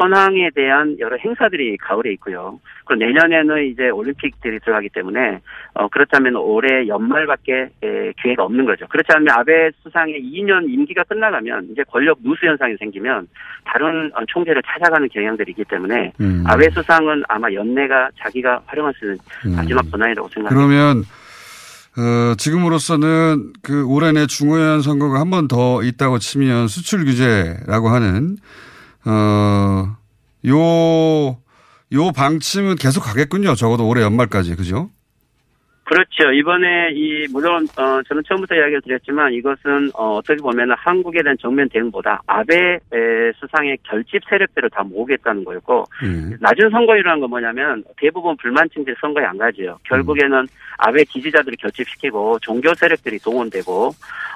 [0.00, 2.58] 천황에 대한 여러 행사들이 가을에 있고요.
[2.84, 5.40] 그리고 내년에는 이제 올림픽들이 들어가기 때문에,
[5.74, 8.86] 어, 그렇다면 올해 연말밖에 에, 기회가 없는 거죠.
[8.88, 13.28] 그렇지 않으면 아베 수상의 2년 임기가 끝나가면 이제 권력 누수 현상이 생기면
[13.64, 16.44] 다른 어, 총재를 찾아가는 경향들이 있기 때문에 음.
[16.46, 19.56] 아베 수상은 아마 연내가 자기가 활용할 수 있는 음.
[19.56, 20.48] 마지막 권한이라고 생각합니다.
[20.54, 21.04] 그러면
[21.96, 28.36] 어, 지금으로서는 그 올해 내 중의원 선거가 한 번 더 있다고 치면 수출 규제라고 하는
[29.04, 29.96] 어,
[30.46, 31.38] 요,
[31.92, 33.54] 요 방침은 계속 가겠군요.
[33.56, 34.54] 적어도 올해 연말까지.
[34.56, 34.90] 그죠?
[35.90, 36.30] 그렇죠.
[36.30, 41.68] 이번에 이 물론 어, 저는 처음부터 이야기를 드렸지만 이것은 어, 어떻게 보면 한국에 대한 정면
[41.68, 45.84] 대응보다 아베 에, 수상의 결집 세력들을 다 모으겠다는 거였고
[46.38, 49.80] 낮은 선거율이라는 건 뭐냐면 대부분 불만층들이 선거에 안 가지요.
[49.82, 50.46] 결국에는
[50.78, 53.90] 아베 지지자들을 결집시키고 종교 세력들이 동원되고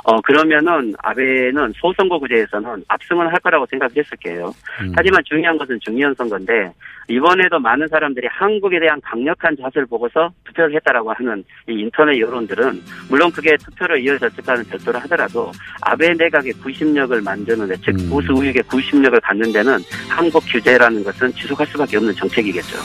[0.07, 4.52] 어 그러면은 아베는 소선거 구제에서는 압승을 할 거라고 생각했을 거예요.
[4.96, 6.72] 하지만 중요한 것은 중의원 선거인데
[7.09, 13.32] 이번에도 많은 사람들이 한국에 대한 강력한 자세를 보고서 투표를 했다라고 하는 이 인터넷 여론들은 물론
[13.32, 19.51] 그게 투표로 이어졌을까는 별도로 하더라도 아베 내각의 구심력을 만드는 데, 즉 보수 우익의 구심력을 갖는
[19.53, 19.78] 데는
[20.09, 22.76] 한국 규제라는 것은 지속할 수밖에 없는 정책이겠죠.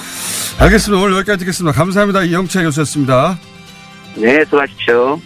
[0.60, 1.03] 알겠습니다.
[1.03, 1.78] 오늘 여기까지 듣겠습니다.
[1.78, 2.24] 감사합니다.
[2.24, 3.38] 이영채 교수였습니다.
[4.16, 5.20] 네, 수고하십시오.